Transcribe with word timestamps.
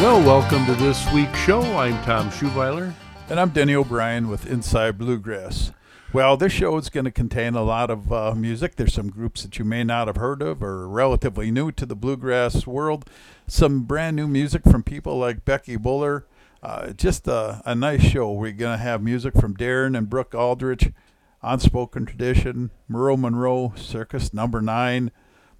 Well, 0.00 0.22
welcome 0.22 0.64
to 0.64 0.74
this 0.76 1.12
week's 1.12 1.38
show. 1.40 1.60
I'm 1.60 2.02
Tom 2.04 2.30
Schuweiler. 2.30 2.94
And 3.28 3.38
I'm 3.38 3.50
Denny 3.50 3.74
O'Brien 3.74 4.28
with 4.28 4.46
Inside 4.46 4.96
Bluegrass. 4.96 5.72
Well, 6.14 6.38
this 6.38 6.54
show 6.54 6.78
is 6.78 6.88
going 6.88 7.04
to 7.04 7.10
contain 7.10 7.54
a 7.54 7.62
lot 7.62 7.90
of 7.90 8.10
uh, 8.10 8.34
music. 8.34 8.76
There's 8.76 8.94
some 8.94 9.10
groups 9.10 9.42
that 9.42 9.58
you 9.58 9.64
may 9.66 9.84
not 9.84 10.06
have 10.06 10.16
heard 10.16 10.40
of 10.40 10.62
or 10.62 10.88
relatively 10.88 11.50
new 11.50 11.70
to 11.72 11.84
the 11.84 11.94
bluegrass 11.94 12.66
world. 12.66 13.10
Some 13.46 13.82
brand 13.82 14.16
new 14.16 14.26
music 14.26 14.62
from 14.64 14.82
people 14.82 15.18
like 15.18 15.44
Becky 15.44 15.76
Buller. 15.76 16.24
Uh, 16.62 16.92
just 16.92 17.28
a, 17.28 17.60
a 17.66 17.74
nice 17.74 18.02
show. 18.02 18.32
We're 18.32 18.52
going 18.52 18.78
to 18.78 18.82
have 18.82 19.02
music 19.02 19.34
from 19.34 19.52
Darin 19.52 19.94
and 19.94 20.08
Brooke 20.08 20.34
Aldridge, 20.34 20.94
Unspoken 21.42 22.06
Tradition, 22.06 22.70
Merle 22.88 23.18
Monroe, 23.18 23.74
Circus 23.76 24.32
Number 24.32 24.62
Nine, 24.62 25.10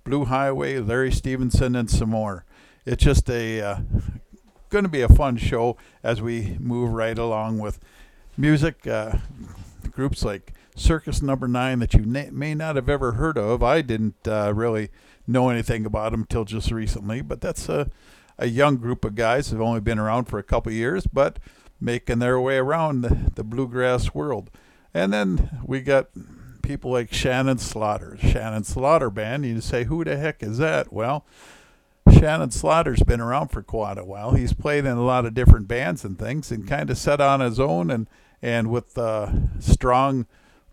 Blue 0.03 0.25
Highway, 0.25 0.79
Larry 0.79 1.13
Stephenson, 1.13 1.77
and 1.77 1.91
some 1.91 2.09
more. 2.09 2.47
It's 2.87 3.05
just 3.05 3.29
a 3.29 3.61
uh, 3.61 3.81
going 4.71 4.85
to 4.85 4.91
be 4.91 5.03
a 5.03 5.09
fun 5.09 5.37
show 5.37 5.77
as 6.03 6.23
we 6.23 6.57
move 6.59 6.93
right 6.93 7.19
along 7.19 7.59
with 7.59 7.79
music. 8.37 8.87
Uh, 8.87 9.19
groups 9.91 10.25
like 10.25 10.53
Circus 10.77 11.21
Number 11.21 11.49
Nine 11.49 11.81
that 11.81 11.93
you 11.95 12.07
na- 12.07 12.31
may 12.31 12.55
not 12.55 12.77
have 12.77 12.89
ever 12.89 13.13
heard 13.13 13.37
of. 13.37 13.63
I 13.63 13.83
didn't 13.83 14.27
uh, 14.27 14.53
really 14.55 14.89
know 15.27 15.51
anything 15.51 15.85
about 15.85 16.13
them 16.13 16.23
until 16.23 16.45
just 16.45 16.71
recently, 16.71 17.21
but 17.21 17.41
that's 17.41 17.69
a, 17.69 17.91
a 18.39 18.47
young 18.47 18.77
group 18.77 19.05
of 19.05 19.15
guys 19.15 19.51
who've 19.51 19.61
only 19.61 19.81
been 19.81 19.99
around 19.99 20.25
for 20.25 20.39
a 20.39 20.43
couple 20.43 20.73
years, 20.73 21.07
but 21.07 21.39
making 21.81 22.21
their 22.21 22.41
way 22.41 22.57
around 22.57 23.03
the, 23.03 23.31
the 23.35 23.45
bluegrass 23.45 24.15
world. 24.15 24.51
And 24.95 25.13
then 25.13 25.61
we 25.65 25.81
got 25.81 26.09
people 26.63 26.93
like 26.93 27.13
Shannon 27.13 27.59
Slaughter, 27.59 28.17
Shannon 28.21 28.65
Slaughter 28.65 29.11
Band. 29.11 29.45
You 29.45 29.61
say, 29.61 29.85
who 29.85 30.05
the 30.05 30.17
heck 30.17 30.43
is 30.43 30.59
that? 30.59 30.93
Well, 30.93 31.25
Shannon 32.21 32.51
Slaughter's 32.51 33.03
been 33.03 33.21
around 33.21 33.49
for 33.49 33.63
quite 33.63 33.97
a 33.97 34.05
while. 34.05 34.33
He's 34.33 34.53
played 34.53 34.85
in 34.85 34.99
a 34.99 35.03
lot 35.03 35.25
of 35.25 35.33
different 35.33 35.67
bands 35.67 36.05
and 36.05 36.19
things, 36.19 36.53
and 36.53 36.69
kind 36.69 36.91
of 36.91 36.99
set 36.99 37.19
on 37.19 37.41
his 37.41 37.59
own 37.59 37.91
and 37.91 38.07
and 38.43 38.71
with 38.71 38.99
uh, 38.99 39.33
strong 39.59 40.27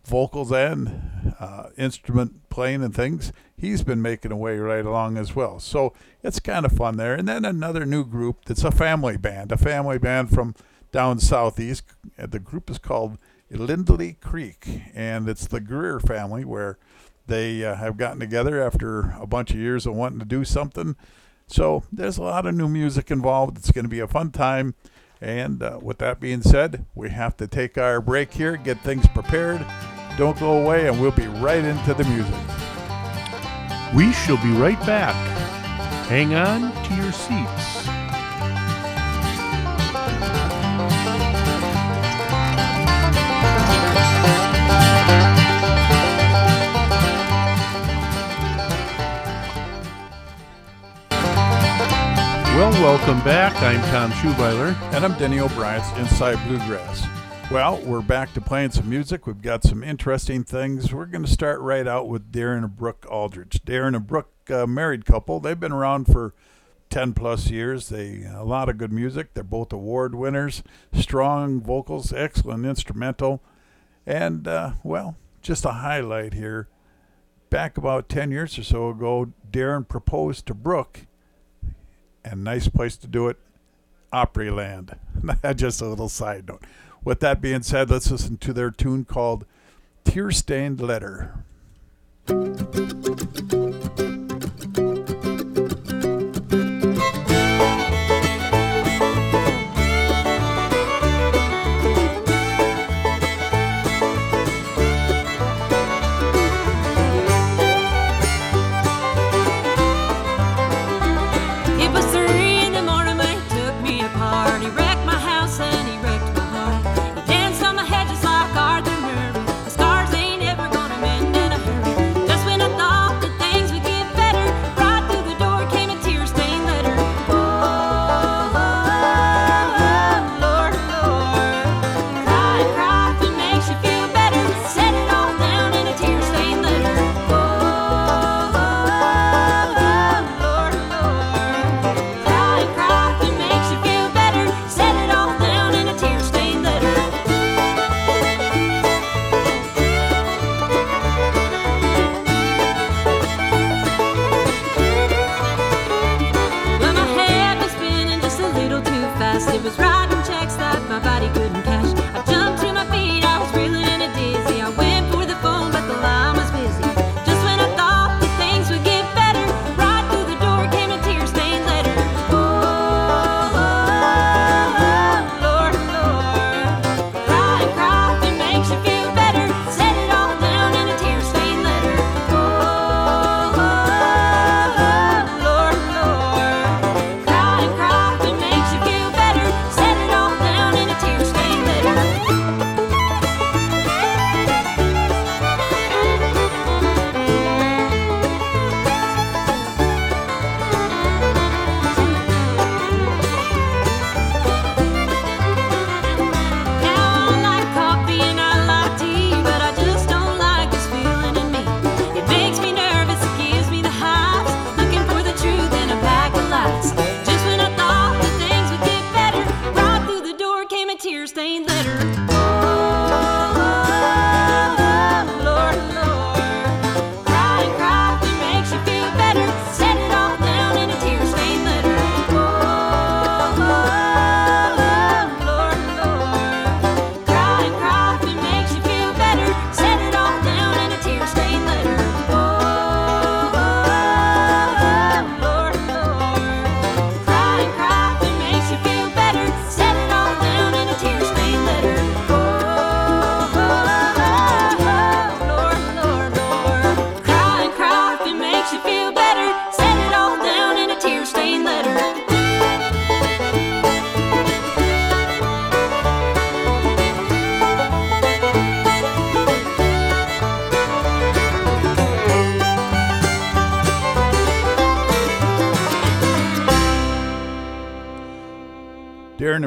vocals 0.04 0.52
and 0.52 1.36
uh, 1.40 1.70
instrument 1.78 2.50
playing 2.50 2.84
and 2.84 2.94
things, 2.94 3.32
he's 3.56 3.82
been 3.82 4.02
making 4.02 4.34
a 4.34 4.38
way 4.38 4.58
right 4.58 4.86
along 4.86 5.18
as 5.18 5.36
well. 5.36 5.60
So 5.60 5.94
it's 6.22 6.42
kind 6.42 6.66
of 6.66 6.74
fun 6.74 6.98
there. 6.98 7.14
And 7.14 7.28
then 7.28 7.46
another 7.46 7.86
new 7.86 8.06
group 8.06 8.44
that's 8.46 8.64
a 8.64 8.72
family 8.72 9.16
band, 9.16 9.54
a 9.54 9.58
family 9.58 9.98
band 9.98 10.30
from 10.30 10.54
down 10.92 11.20
southeast. 11.20 11.84
The 12.18 12.40
group 12.40 12.70
is 12.70 12.78
called 12.78 13.18
Lindley 13.50 14.18
Creek, 14.20 14.82
and 14.94 15.30
it's 15.30 15.48
the 15.48 15.62
Greer 15.62 16.02
family 16.02 16.44
where 16.44 16.78
they 17.26 17.64
uh, 17.64 17.76
have 17.76 17.96
gotten 17.96 18.20
together 18.20 18.62
after 18.62 19.16
a 19.20 19.28
bunch 19.28 19.52
of 19.52 19.58
years 19.58 19.86
of 19.86 19.96
wanting 19.96 20.20
to 20.20 20.26
do 20.26 20.44
something. 20.44 20.98
So 21.48 21.84
there's 21.92 22.18
a 22.18 22.24
lot 22.24 22.46
of 22.46 22.56
new 22.56 22.68
music 22.68 23.10
involved. 23.10 23.58
It's 23.58 23.72
going 23.72 23.86
to 23.86 23.90
be 23.90 24.00
a 24.00 24.08
fun 24.08 24.32
time. 24.32 24.76
And 25.20 25.64
uh, 25.64 25.80
with 25.82 25.98
that 26.00 26.20
being 26.20 26.42
said, 26.42 26.86
we 26.94 27.10
have 27.10 27.36
to 27.38 27.48
take 27.48 27.78
our 27.78 28.02
break 28.02 28.34
here, 28.34 28.56
get 28.58 28.80
things 28.82 29.08
prepared. 29.08 29.66
Don't 30.18 30.40
go 30.40 30.62
away, 30.62 30.88
and 30.88 31.00
we'll 31.00 31.12
be 31.12 31.28
right 31.28 31.64
into 31.64 31.94
the 31.94 32.04
music. 32.04 32.34
We 33.96 34.12
shall 34.14 34.38
be 34.44 34.52
right 34.60 34.80
back. 34.86 35.16
Hang 36.08 36.36
on 36.36 36.72
to 36.86 36.96
your 36.96 37.12
seats. 37.12 37.97
Well, 52.58 52.72
welcome 52.82 53.24
back. 53.24 53.56
I'm 53.62 53.80
Tom 53.92 54.10
Schuweiler. 54.14 54.74
And 54.92 55.06
I'm 55.06 55.16
Denny 55.20 55.38
O'Brien's 55.38 55.88
Inside 56.00 56.44
Bluegrass. 56.48 57.06
Well, 57.52 57.80
we're 57.86 58.02
back 58.02 58.34
to 58.34 58.42
playing 58.42 58.72
some 58.72 58.90
music. 58.90 59.28
We've 59.28 59.44
got 59.44 59.64
some 59.64 59.84
interesting 59.84 60.44
things. 60.44 60.92
We're 60.92 61.06
going 61.06 61.24
to 61.24 61.32
start 61.32 61.62
right 61.62 61.88
out 61.88 62.08
with 62.08 62.32
Darin 62.32 62.64
and 62.64 62.76
Brooke 62.76 63.06
Aldridge. 63.12 63.62
Darin 63.64 63.94
and 63.94 64.08
Brooke, 64.08 64.32
uh, 64.50 64.66
married 64.66 65.06
couple. 65.06 65.40
They've 65.40 65.60
been 65.60 65.72
around 65.72 66.06
for 66.06 66.34
10 66.90 67.14
plus 67.14 67.52
years. 67.52 67.90
They 67.90 68.24
a 68.24 68.44
lot 68.44 68.70
of 68.70 68.80
good 68.80 68.92
music. 68.92 69.36
They're 69.36 69.44
both 69.44 69.72
award 69.72 70.16
winners, 70.16 70.64
strong 70.92 71.62
vocals, 71.62 72.12
excellent 72.12 72.66
instrumental. 72.66 73.44
And, 74.04 74.48
uh, 74.48 74.72
well, 74.84 75.16
just 75.44 75.64
a 75.64 75.74
highlight 75.74 76.34
here. 76.34 76.70
Back 77.52 77.78
about 77.78 78.10
10 78.10 78.32
years 78.32 78.58
or 78.58 78.64
so 78.64 78.90
ago, 78.90 79.32
Darin 79.52 79.84
proposed 79.84 80.48
to 80.48 80.56
Brooke 80.56 81.06
and 82.32 82.44
nice 82.44 82.68
place 82.68 82.98
to 82.98 83.08
do 83.08 83.28
it, 83.28 83.38
Opryland. 84.14 84.98
Just 85.56 85.82
a 85.82 85.88
little 85.88 86.10
side 86.10 86.48
note. 86.48 86.64
With 87.04 87.20
that 87.22 87.42
being 87.42 87.64
said, 87.64 87.90
let's 87.90 88.12
listen 88.12 88.38
to 88.38 88.54
their 88.54 88.72
tune 88.72 89.06
called 89.06 89.46
Tear 90.04 90.32
Stained 90.32 90.82
Letter. 90.82 91.34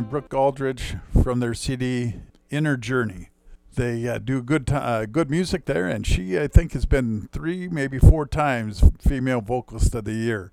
And 0.01 0.09
Brooke 0.09 0.33
Aldridge 0.33 0.97
from 1.23 1.41
their 1.41 1.53
CD 1.53 2.15
Inner 2.49 2.79
Journey. 2.79 3.29
They 3.75 4.09
uh, 4.09 4.17
do 4.17 4.41
good 4.41 4.67
ti 4.67 4.73
uh, 4.73 5.05
good 5.05 5.31
music 5.31 5.67
there, 5.67 5.87
and 5.89 6.07
she 6.07 6.39
I 6.39 6.47
think 6.47 6.73
has 6.73 6.87
been 6.87 7.29
three, 7.33 7.69
maybe 7.69 7.99
four 7.99 8.25
times 8.25 8.83
female 8.99 9.43
vocalist 9.43 9.95
of 9.95 10.07
the 10.07 10.15
year. 10.15 10.53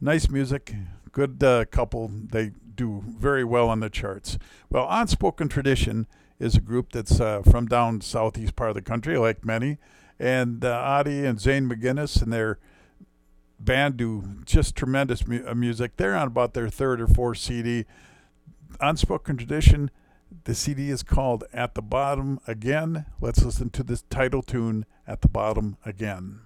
Nice 0.00 0.28
music, 0.28 0.74
good 1.12 1.40
uh, 1.44 1.66
couple. 1.66 2.10
They 2.12 2.50
do 2.74 3.04
very 3.06 3.44
well 3.44 3.68
on 3.68 3.78
the 3.78 3.88
charts. 3.88 4.38
Well, 4.70 4.88
Unspoken 4.90 5.48
Tradition 5.48 6.08
is 6.40 6.56
a 6.56 6.60
group 6.60 6.90
that's 6.90 7.20
uh, 7.20 7.42
from 7.42 7.66
down 7.66 8.00
southeast 8.00 8.56
part 8.56 8.70
of 8.70 8.74
the 8.74 8.82
country, 8.82 9.16
like 9.16 9.44
many, 9.44 9.78
and 10.18 10.64
uh, 10.64 10.82
Audie 10.84 11.24
and 11.24 11.40
Zane 11.40 11.68
McGinnis 11.68 12.20
and 12.20 12.32
their 12.32 12.58
band 13.60 13.98
do 13.98 14.38
just 14.44 14.74
tremendous 14.74 15.28
mu- 15.28 15.46
uh, 15.46 15.54
music. 15.54 15.92
They're 15.96 16.16
on 16.16 16.26
about 16.26 16.54
their 16.54 16.68
third 16.68 17.00
or 17.00 17.06
fourth 17.06 17.38
CD. 17.38 17.84
Unspoken 18.80 19.36
Tradition. 19.36 19.90
The 20.44 20.54
CD 20.54 20.90
is 20.90 21.02
called 21.02 21.44
At 21.52 21.74
the 21.74 21.82
Bottom 21.82 22.40
Again. 22.46 23.06
Let's 23.20 23.44
listen 23.44 23.70
to 23.70 23.82
this 23.82 24.02
title 24.02 24.42
tune, 24.42 24.86
At 25.06 25.22
the 25.22 25.28
Bottom 25.28 25.76
Again. 25.84 26.40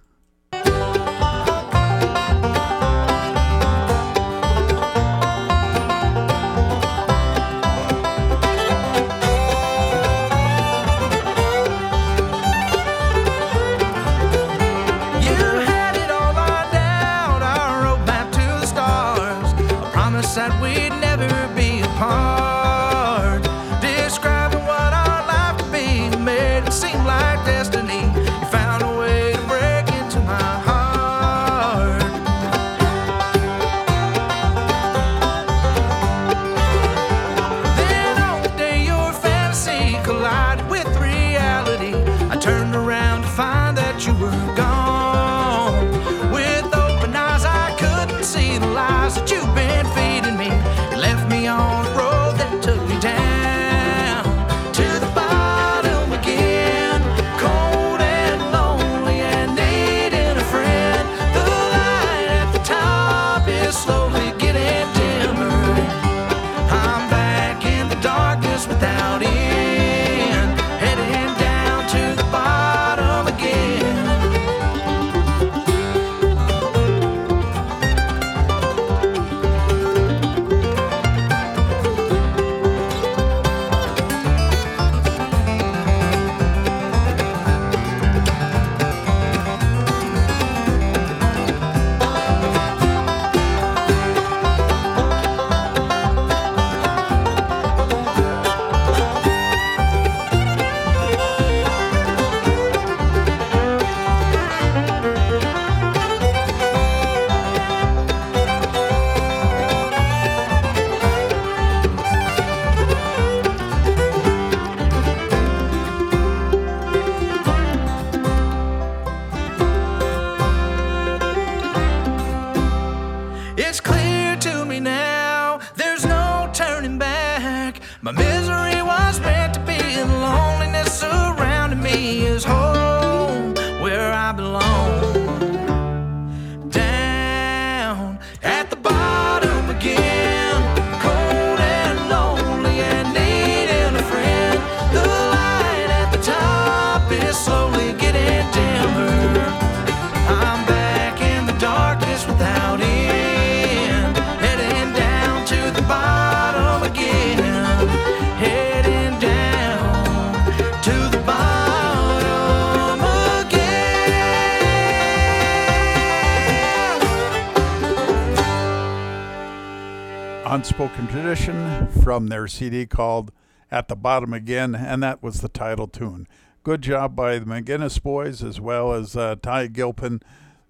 Unspoken 170.69 171.07
Tradition 171.07 171.87
from 172.03 172.27
their 172.27 172.47
CD 172.47 172.85
called 172.85 173.31
At 173.71 173.87
the 173.87 173.95
Bottom 173.95 174.35
Again, 174.35 174.75
and 174.75 175.01
that 175.01 175.23
was 175.23 175.41
the 175.41 175.49
title 175.49 175.87
tune. 175.87 176.27
Good 176.61 176.83
job 176.83 177.15
by 177.15 177.39
the 177.39 177.45
McGinnis 177.45 178.01
boys 178.01 178.43
as 178.43 178.61
well 178.61 178.93
as 178.93 179.15
uh, 179.17 179.37
Ty 179.41 179.67
Gilpin. 179.67 180.21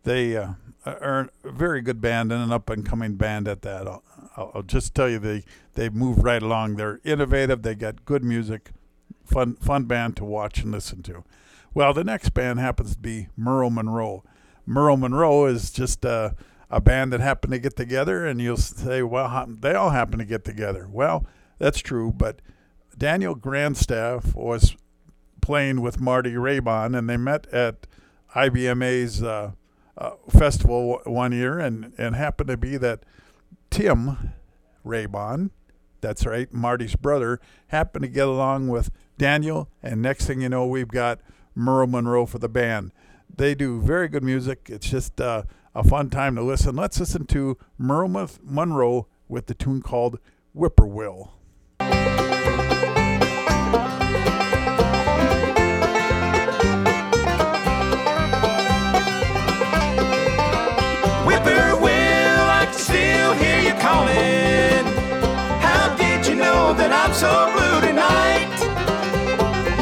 They 0.04 0.38
uh, 0.38 0.54
are 0.86 1.30
a 1.44 1.52
very 1.52 1.82
good 1.82 2.00
band 2.00 2.32
and 2.32 2.42
an 2.42 2.54
up 2.54 2.70
and 2.70 2.86
coming 2.86 3.16
band 3.16 3.50
at 3.50 3.62
that. 3.64 3.88
I'll, 3.90 4.04
I'll 4.38 4.52
I'll 4.56 4.64
just 4.64 4.96
tell 4.96 5.10
you, 5.10 5.20
they, 5.20 5.44
they 5.74 5.90
move 5.90 6.24
right 6.24 6.42
along. 6.42 6.78
They're 6.78 7.02
innovative, 7.04 7.64
they 7.64 7.76
got 7.76 8.06
good 8.06 8.24
music, 8.24 8.72
fun, 9.26 9.56
fun 9.56 9.84
band 9.84 10.16
to 10.16 10.24
watch 10.24 10.60
and 10.60 10.72
listen 10.72 11.04
to. 11.04 11.26
Well, 11.74 11.94
the 11.94 12.06
next 12.06 12.30
band 12.30 12.60
happens 12.60 12.94
to 12.94 13.02
be 13.02 13.28
Merle 13.36 13.70
Monroe. 13.70 14.24
Merle 14.66 14.96
Monroe 14.96 15.48
is 15.48 15.72
just 15.72 16.06
uh, 16.06 16.32
a 16.70 16.80
band 16.80 17.12
that 17.14 17.20
happened 17.20 17.54
to 17.54 17.60
get 17.60 17.76
together, 17.76 18.26
and 18.26 18.42
you'll 18.42 18.58
say, 18.58 19.02
well, 19.02 19.48
they 19.48 19.74
all 19.74 19.90
happen 19.90 20.20
to 20.20 20.26
get 20.26 20.46
together. 20.46 20.88
Well, 20.90 21.26
that's 21.58 21.80
true, 21.80 22.12
but 22.12 22.42
Daniel 22.98 23.36
Grindstaff 23.36 24.36
was 24.36 24.76
playing 25.42 25.82
with 25.82 26.00
Marty 26.00 26.34
Raybon, 26.34 26.98
and 26.98 27.10
they 27.10 27.18
met 27.18 27.48
at 27.48 27.88
IBMA's 28.36 29.24
uh, 29.24 29.52
uh, 29.98 30.12
festival 30.30 31.02
one 31.06 31.32
year, 31.32 31.60
and, 31.60 31.94
and 31.98 32.16
happened 32.16 32.50
to 32.50 32.58
be 32.58 32.78
that 32.78 33.04
Tim 33.70 34.34
Raybon, 34.86 35.50
that's 36.02 36.26
right, 36.26 36.54
Marty's 36.54 36.96
brother, 36.96 37.40
happened 37.68 38.04
to 38.04 38.10
get 38.10 38.28
along 38.28 38.68
with 38.68 38.92
Daniel, 39.18 39.70
and 39.82 40.02
next 40.02 40.28
thing 40.28 40.42
you 40.42 40.50
know, 40.50 40.66
we've 40.66 40.88
got 40.88 41.20
Merle 41.56 41.88
Monroe 41.88 42.26
for 42.26 42.40
the 42.40 42.50
band. 42.50 42.92
They 43.36 43.56
do 43.56 43.82
very 43.82 44.08
good 44.08 44.24
music. 44.24 44.70
It's 44.70 44.90
just 44.90 45.20
uh, 45.20 45.44
a 45.76 45.84
fun 45.84 46.10
time 46.10 46.36
to 46.36 46.42
listen. 46.42 46.76
Let's 46.76 47.00
listen 47.00 47.26
to 47.28 47.58
Merle 47.78 48.08
Mon- 48.08 48.30
Monroe 48.44 49.08
with 49.28 49.48
the 49.48 49.54
tune 49.54 49.82
called 49.82 50.20
Whippoorwill. 50.56 51.32
Whippoorwill, 61.26 62.42
I 62.60 62.66
can 62.66 62.74
still 62.74 63.34
hear 63.34 63.60
you 63.62 63.74
calling. 63.80 64.86
How 65.62 65.96
did 65.96 66.26
you 66.28 66.36
know 66.36 66.74
that 66.74 66.92
I'm 66.92 67.14
so 67.14 67.30
blue 67.54 67.78
tonight? 67.88 68.50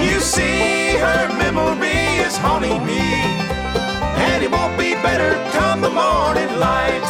You 0.04 0.20
see, 0.20 0.98
her 0.98 1.28
memory 1.38 2.20
is 2.26 2.36
haunting 2.38 2.86
me, 2.86 3.47
better 5.04 5.34
come 5.52 5.82
the 5.82 5.90
morning 5.90 6.52
light. 6.60 7.06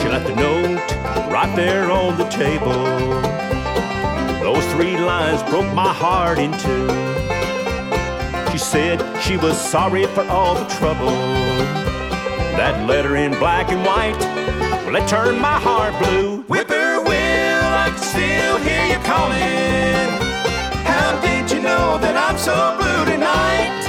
She 0.00 0.08
left 0.08 0.28
a 0.28 0.36
note 0.36 0.80
right 1.30 1.52
there 1.56 1.90
on 1.90 2.16
the 2.16 2.28
table. 2.28 2.72
Those 4.40 4.64
three 4.72 4.96
lines 4.98 5.42
broke 5.50 5.72
my 5.74 5.92
heart 5.92 6.38
in 6.38 6.52
two. 6.52 6.88
She 8.52 8.58
said 8.58 9.02
she 9.20 9.36
was 9.36 9.58
sorry 9.58 10.06
for 10.06 10.22
all 10.24 10.54
the 10.54 10.66
trouble. 10.66 11.10
That 12.56 12.86
letter 12.86 13.16
in 13.16 13.32
black 13.38 13.70
and 13.72 13.84
white, 13.84 14.18
well, 14.86 14.96
it 14.96 15.08
turned 15.08 15.40
my 15.40 15.58
heart 15.58 15.92
blue. 15.98 16.42
Whippoorwill, 16.42 17.08
I 17.08 17.90
can 17.90 17.98
still 17.98 18.58
hear 18.58 18.84
you 18.86 18.98
calling. 19.02 20.08
How 20.84 21.20
did 21.20 21.50
you 21.50 21.60
know 21.62 21.98
that 21.98 22.16
I'm 22.16 22.38
so 22.38 22.76
blue 22.78 23.12
tonight? 23.12 23.83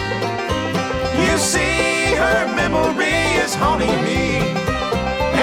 Her 2.16 2.48
memory 2.56 3.14
is 3.44 3.54
haunting 3.54 4.02
me, 4.04 4.40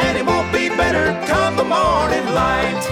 and 0.00 0.18
it 0.18 0.24
won't 0.24 0.52
be 0.52 0.68
better 0.70 1.12
come 1.26 1.56
the 1.56 1.64
morning 1.64 2.26
light. 2.34 2.82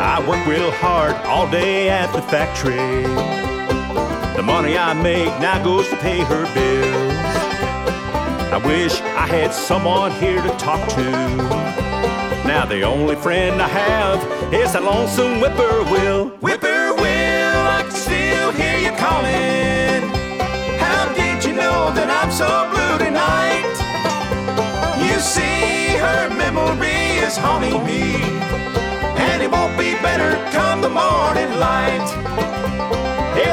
I 0.00 0.24
work 0.28 0.46
real 0.46 0.70
hard 0.70 1.16
all 1.26 1.50
day 1.50 1.88
at 1.88 2.12
the 2.12 2.22
factory. 2.22 3.47
Money 4.48 4.78
I 4.78 4.94
make 4.94 5.28
now 5.40 5.62
goes 5.62 5.86
to 5.90 5.96
pay 5.98 6.20
her 6.20 6.44
bills. 6.54 7.12
I 8.50 8.56
wish 8.64 8.98
I 9.02 9.26
had 9.26 9.52
someone 9.52 10.10
here 10.12 10.40
to 10.40 10.48
talk 10.56 10.88
to. 10.96 11.04
Now 12.48 12.64
the 12.64 12.80
only 12.82 13.14
friend 13.14 13.60
I 13.60 13.68
have 13.68 14.18
is 14.52 14.72
that 14.72 14.82
lonesome 14.82 15.38
whippoorwill. 15.40 16.30
Whippoorwill, 16.40 17.56
I 17.76 17.82
can 17.82 17.92
still 17.92 18.50
hear 18.52 18.78
you 18.78 18.92
calling. 18.96 20.08
How 20.80 21.12
did 21.12 21.44
you 21.44 21.52
know 21.52 21.92
that 21.92 22.08
I'm 22.08 22.32
so 22.32 22.48
blue 22.72 22.96
tonight? 23.04 23.68
You 24.96 25.20
see, 25.20 25.98
her 26.00 26.30
memory 26.30 27.20
is 27.20 27.36
haunting 27.36 27.84
me, 27.84 28.16
and 29.28 29.42
it 29.42 29.50
won't 29.50 29.76
be 29.76 29.92
better 30.00 30.32
come 30.56 30.80
the 30.80 30.88
morning 30.88 31.52
light. 31.60 32.47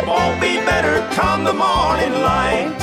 Won't 0.08 0.40
be 0.40 0.58
better 0.58 1.02
come 1.16 1.44
the 1.44 1.54
morning 1.54 2.14
light. 2.22 2.76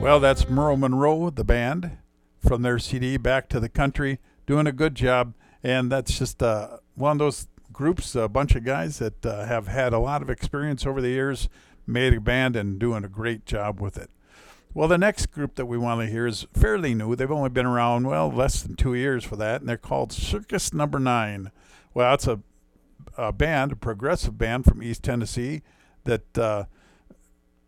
Well, 0.00 0.20
that's 0.20 0.48
Merle 0.48 0.78
Monroe, 0.78 1.28
the 1.28 1.44
band, 1.44 1.98
from 2.38 2.62
their 2.62 2.78
CD 2.78 3.18
Back 3.18 3.50
to 3.50 3.60
the 3.60 3.68
Country, 3.68 4.20
doing 4.46 4.66
a 4.66 4.72
good 4.72 4.94
job. 4.94 5.34
And 5.62 5.92
that's 5.92 6.18
just 6.18 6.42
uh, 6.42 6.78
one 6.94 7.12
of 7.12 7.18
those 7.18 7.46
groups, 7.74 8.14
a 8.14 8.26
bunch 8.26 8.54
of 8.54 8.64
guys 8.64 8.98
that 9.00 9.26
uh, 9.26 9.44
have 9.44 9.68
had 9.68 9.92
a 9.92 9.98
lot 9.98 10.22
of 10.22 10.30
experience 10.30 10.86
over 10.86 11.02
the 11.02 11.10
years, 11.10 11.50
made 11.86 12.14
a 12.14 12.20
band, 12.22 12.56
and 12.56 12.78
doing 12.78 13.04
a 13.04 13.08
great 13.08 13.44
job 13.44 13.82
with 13.82 13.98
it. 13.98 14.08
Well, 14.72 14.86
the 14.86 14.98
next 14.98 15.32
group 15.32 15.56
that 15.56 15.66
we 15.66 15.76
want 15.78 16.00
to 16.00 16.06
hear 16.06 16.28
is 16.28 16.46
fairly 16.54 16.94
new. 16.94 17.16
They've 17.16 17.30
only 17.30 17.48
been 17.48 17.66
around, 17.66 18.06
well, 18.06 18.30
less 18.30 18.62
than 18.62 18.76
two 18.76 18.94
years 18.94 19.24
for 19.24 19.34
that, 19.36 19.60
and 19.60 19.68
they're 19.68 19.76
called 19.76 20.12
Circus 20.12 20.72
Number 20.72 21.00
Nine. 21.00 21.50
Well, 21.92 22.14
it's 22.14 22.28
a, 22.28 22.40
a 23.18 23.32
band, 23.32 23.72
a 23.72 23.76
progressive 23.76 24.38
band 24.38 24.64
from 24.64 24.80
East 24.80 25.02
Tennessee 25.02 25.62
that 26.04 26.38
uh, 26.38 26.64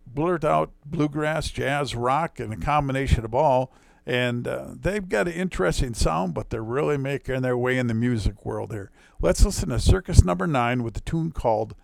blurt 0.07 0.45
out 0.45 0.71
bluegrass, 0.87 1.51
jazz, 1.51 1.97
rock, 1.97 2.39
and 2.39 2.53
a 2.53 2.57
combination 2.57 3.25
of 3.25 3.35
all. 3.35 3.73
And 4.07 4.47
uh, 4.47 4.67
they've 4.81 5.09
got 5.09 5.27
an 5.27 5.35
interesting 5.35 5.95
sound, 5.95 6.35
but 6.35 6.51
they're 6.51 6.63
really 6.63 6.99
making 6.99 7.43
their 7.43 7.57
way 7.57 7.79
in 7.79 7.89
the 7.89 7.95
music 7.95 8.45
world 8.45 8.73
here. 8.73 8.93
Let's 9.21 9.45
listen 9.45 9.71
to 9.71 9.81
Circus 9.81 10.25
Number 10.25 10.47
Nine 10.47 10.85
with 10.85 10.97
a 10.97 11.01
tune 11.01 11.33
called 11.33 11.75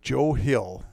Joe 0.00 0.32
Hill. 0.32 0.84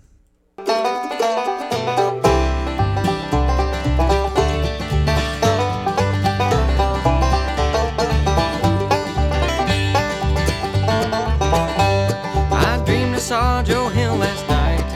Saw 13.29 13.62
Joe 13.62 13.89
Hill 13.89 14.15
last 14.15 14.43
night, 14.50 14.89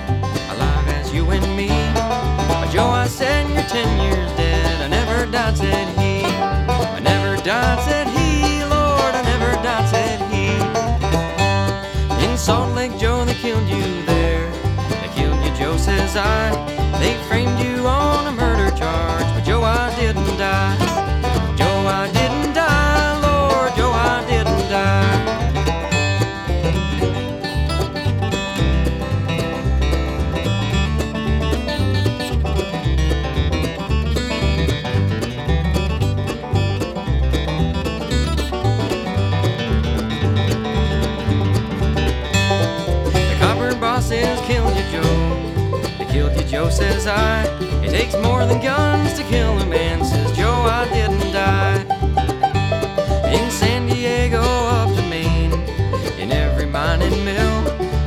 alive 0.56 0.88
as 0.88 1.14
you 1.14 1.24
and 1.30 1.56
me. 1.56 1.68
But 1.68 2.72
Joe, 2.72 2.88
I 2.88 3.06
said, 3.06 3.48
you're 3.52 3.62
ten 3.70 3.88
years 4.02 4.32
dead. 4.32 4.82
I 4.82 4.88
never 4.88 5.32
died, 5.32 5.56
said 5.56 5.88
he. 6.00 6.26
I 6.26 7.00
never 7.00 7.38
died, 7.44 7.80
said 7.88 8.08
he. 8.08 8.64
Lord, 8.64 9.14
I 9.14 9.22
never 9.22 9.52
died, 9.62 9.88
said 9.88 10.20
he. 10.34 10.48
In 12.26 12.36
Salt 12.36 12.74
Lake, 12.74 12.98
Joe, 12.98 13.24
they 13.24 13.36
killed 13.36 13.70
you 13.70 14.04
there. 14.08 14.50
They 14.90 15.10
killed 15.14 15.40
you, 15.46 15.56
Joe, 15.56 15.78
says 15.78 16.16
I. 16.16 16.50
They 17.00 17.14
framed 17.28 17.60
you 17.60 17.86
on 17.86 18.26
a 18.26 18.32
murder 18.32 18.76
charge, 18.76 19.28
but 19.36 19.44
Joe, 19.44 19.62
I 19.62 19.94
didn't 19.96 20.38
die. 20.40 20.83
Joe. 44.94 45.82
They 45.98 46.06
killed 46.06 46.40
you, 46.40 46.46
Joe, 46.46 46.70
says 46.70 47.08
I. 47.08 47.46
It 47.84 47.90
takes 47.90 48.16
more 48.16 48.46
than 48.46 48.62
guns 48.62 49.14
to 49.16 49.24
kill 49.24 49.58
a 49.58 49.66
man, 49.66 50.06
says 50.06 50.38
Joe. 50.38 50.54
I 50.54 50.88
didn't 50.94 51.32
die. 51.32 51.82
In 53.34 53.50
San 53.50 53.88
Diego, 53.88 54.42
up 54.42 54.96
to 54.96 55.02
Maine, 55.10 55.52
in 56.20 56.32
every 56.32 56.68
mining 56.68 57.26
mill, 57.26 57.62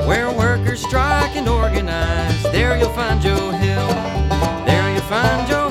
where 0.07 0.31
workers 0.31 0.81
strike 0.87 1.35
and 1.35 1.49
organize, 1.49 2.43
there 2.52 2.78
you'll 2.78 2.90
find 2.90 3.21
Joe 3.21 3.50
Hill. 3.50 3.88
There 4.64 4.93
you'll 4.93 5.11
find 5.11 5.49
Joe 5.49 5.66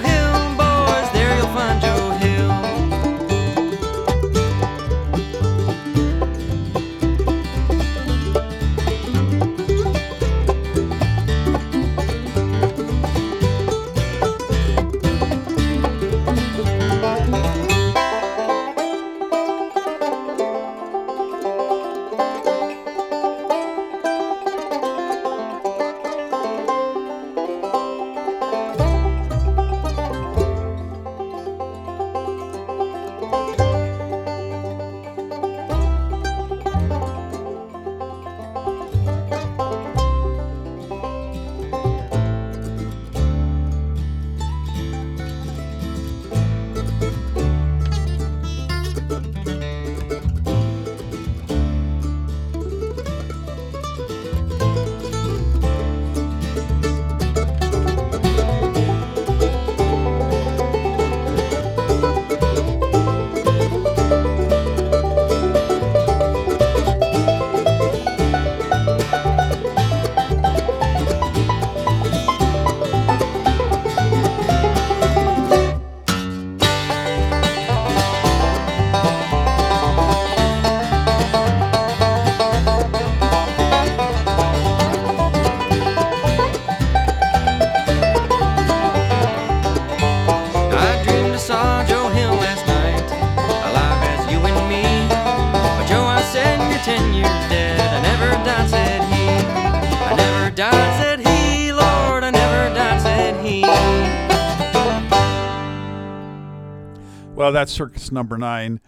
Well, 107.45 107.51
that's 107.51 107.71
Circus 107.71 108.11
Number 108.11 108.39
Nine, 108.39 108.81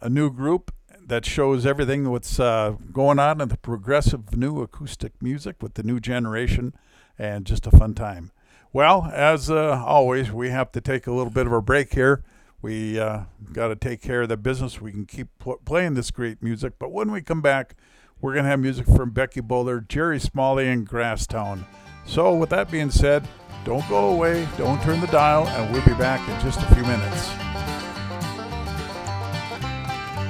a 0.00 0.08
new 0.08 0.30
group 0.30 0.72
that 1.04 1.26
shows 1.26 1.66
everything 1.66 2.08
what's 2.08 2.38
uh, 2.38 2.76
going 2.92 3.18
on 3.18 3.40
in 3.40 3.48
the 3.48 3.56
progressive 3.56 4.36
new 4.36 4.62
acoustic 4.62 5.20
music 5.20 5.56
with 5.60 5.74
the 5.74 5.82
new 5.82 5.98
generation, 5.98 6.72
and 7.18 7.44
just 7.44 7.66
a 7.66 7.72
fun 7.72 7.94
time. 7.94 8.30
Well, 8.72 9.10
as 9.12 9.50
uh, 9.50 9.82
always, 9.84 10.30
we 10.30 10.50
have 10.50 10.70
to 10.70 10.80
take 10.80 11.08
a 11.08 11.12
little 11.12 11.32
bit 11.32 11.48
of 11.48 11.52
a 11.52 11.60
break 11.60 11.92
here. 11.92 12.22
We 12.62 13.00
uh, 13.00 13.22
got 13.52 13.68
to 13.68 13.74
take 13.74 14.00
care 14.00 14.22
of 14.22 14.28
the 14.28 14.36
business. 14.36 14.80
We 14.80 14.92
can 14.92 15.04
keep 15.04 15.26
pl- 15.40 15.60
playing 15.64 15.94
this 15.94 16.12
great 16.12 16.40
music, 16.40 16.74
but 16.78 16.92
when 16.92 17.10
we 17.10 17.22
come 17.22 17.42
back, 17.42 17.74
we're 18.20 18.34
going 18.34 18.44
to 18.44 18.50
have 18.50 18.60
music 18.60 18.86
from 18.86 19.10
Becky 19.10 19.40
Buller, 19.40 19.80
Jerry 19.80 20.20
Smalley, 20.20 20.68
and 20.68 20.88
Grasstowne. 20.88 21.64
So, 22.06 22.36
with 22.36 22.50
that 22.50 22.70
being 22.70 22.92
said, 22.92 23.26
don't 23.64 23.86
go 23.88 24.10
away, 24.10 24.46
don't 24.56 24.80
turn 24.82 25.00
the 25.00 25.08
dial, 25.08 25.48
and 25.48 25.72
we'll 25.72 25.84
be 25.84 25.94
back 25.94 26.20
in 26.28 26.40
just 26.40 26.60
a 26.62 26.72
few 26.72 26.84
minutes. 26.84 27.30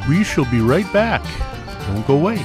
We 0.09 0.25
shall 0.25 0.51
be 0.51 0.61
right 0.61 0.91
back. 0.93 1.23
Don't 1.87 2.07
go 2.07 2.15
away. 2.17 2.45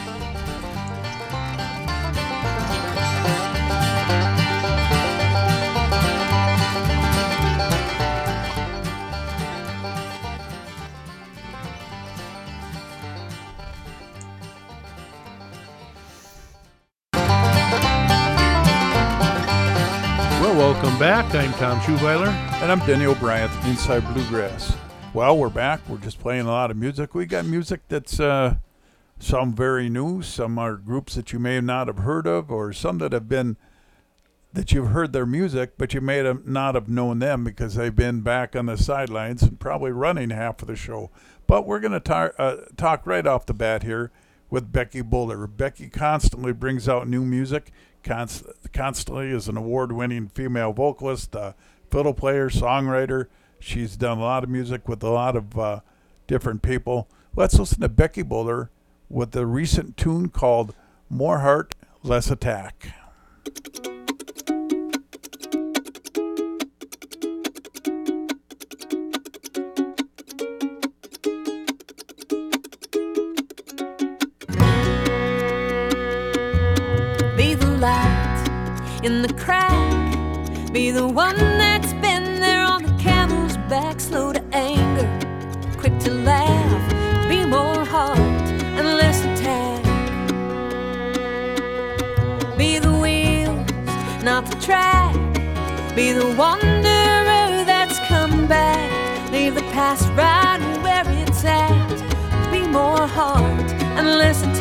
Well, 20.42 20.56
welcome 20.56 21.00
back. 21.00 21.34
I'm 21.34 21.52
Tom 21.54 21.80
Schuweiler. 21.80 22.28
And 22.62 22.72
I'm 22.72 22.80
Denny 22.86 23.06
O'Brien 23.06 23.50
Inside 23.66 24.02
Bluegrass. 24.14 24.76
Well, 25.16 25.38
we're 25.38 25.48
back. 25.48 25.88
We're 25.88 25.96
just 26.00 26.20
playing 26.20 26.46
a 26.46 26.52
lot 26.52 26.72
of 26.72 26.76
music. 26.76 27.16
We 27.16 27.26
got 27.26 27.46
music 27.46 27.80
that's 27.88 28.20
uh, 28.20 28.56
some 29.18 29.56
very 29.56 29.88
new, 29.88 30.22
some 30.22 30.60
are 30.60 30.76
groups 30.76 31.16
that 31.16 31.32
you 31.32 31.40
may 31.40 31.62
not 31.62 31.88
have 31.88 32.00
heard 32.00 32.28
of, 32.28 32.52
or 32.52 32.74
some 32.74 32.98
that 32.98 33.14
have 33.14 33.30
been 33.30 33.56
that 34.52 34.74
you've 34.74 34.90
heard 34.90 35.14
their 35.14 35.26
music, 35.26 35.78
but 35.78 35.94
you 35.94 36.02
may 36.02 36.18
have 36.18 36.46
not 36.46 36.76
have 36.76 36.90
known 36.90 37.20
them 37.20 37.46
because 37.46 37.76
they've 37.76 37.96
been 37.96 38.24
back 38.24 38.58
on 38.58 38.66
the 38.66 38.76
sidelines 38.76 39.42
and 39.42 39.58
probably 39.58 39.92
running 39.92 40.32
half 40.32 40.62
of 40.62 40.68
the 40.68 40.76
show. 40.76 41.12
But 41.48 41.66
we're 41.66 41.80
going 41.80 41.94
to 41.94 42.02
tar- 42.02 42.36
uh, 42.38 42.58
talk 42.76 43.08
right 43.08 43.26
off 43.26 43.46
the 43.46 43.54
bat 43.54 43.84
here 43.84 44.12
with 44.50 44.74
Becky 44.74 45.02
Buller. 45.02 45.48
Becky 45.48 45.88
constantly 45.88 46.52
brings 46.52 46.90
out 46.90 47.08
new 47.08 47.24
music. 47.24 47.72
Const- 48.04 48.48
constantly 48.74 49.30
is 49.30 49.48
an 49.48 49.56
award-winning 49.56 50.28
female 50.36 50.74
vocalist, 50.74 51.34
uh, 51.38 51.54
fiddle 51.90 52.14
player, 52.14 52.50
songwriter. 52.50 53.28
She's 53.60 53.98
done 53.98 54.20
a 54.20 54.22
lot 54.22 54.44
of 54.44 54.50
music 54.50 54.88
with 54.88 55.04
a 55.04 55.10
lot 55.10 55.36
of 55.36 55.58
uh, 55.58 55.80
different 56.28 56.62
people. 56.62 57.10
Let's 57.36 57.58
listen 57.58 57.82
to 57.82 57.90
Becky 57.90 58.22
Buller 58.22 58.70
with 59.10 59.36
a 59.36 59.46
recent 59.46 59.98
tune 59.98 60.30
called 60.30 60.74
"More 61.10 61.40
Heart, 61.40 61.76
Less 62.04 62.30
Attack." 62.30 62.94
Be 77.36 77.54
the 77.54 77.78
light 77.80 79.02
in 79.04 79.22
the 79.22 79.34
crack. 79.38 80.72
Be 80.72 80.92
the 80.92 81.08
one 81.08 81.55
quick 85.88 86.00
to 86.00 86.12
laugh. 86.12 87.30
Be 87.30 87.46
more 87.46 87.86
heart 87.86 88.18
and 88.78 88.88
less 88.98 89.20
attack. 89.24 89.84
Be 92.58 92.80
the 92.80 92.92
wheels, 92.92 94.24
not 94.24 94.48
the 94.48 94.56
track. 94.68 95.14
Be 95.96 96.12
the 96.12 96.34
wanderer 96.42 97.64
that's 97.70 98.00
come 98.08 98.48
back. 98.48 98.90
Leave 99.32 99.54
the 99.54 99.68
past 99.78 100.10
right 100.18 100.60
where 100.82 101.06
it's 101.22 101.46
at. 101.46 102.52
Be 102.52 102.62
more 102.68 103.06
heart 103.06 103.70
and 103.98 104.08
less 104.18 104.42
attack. 104.42 104.55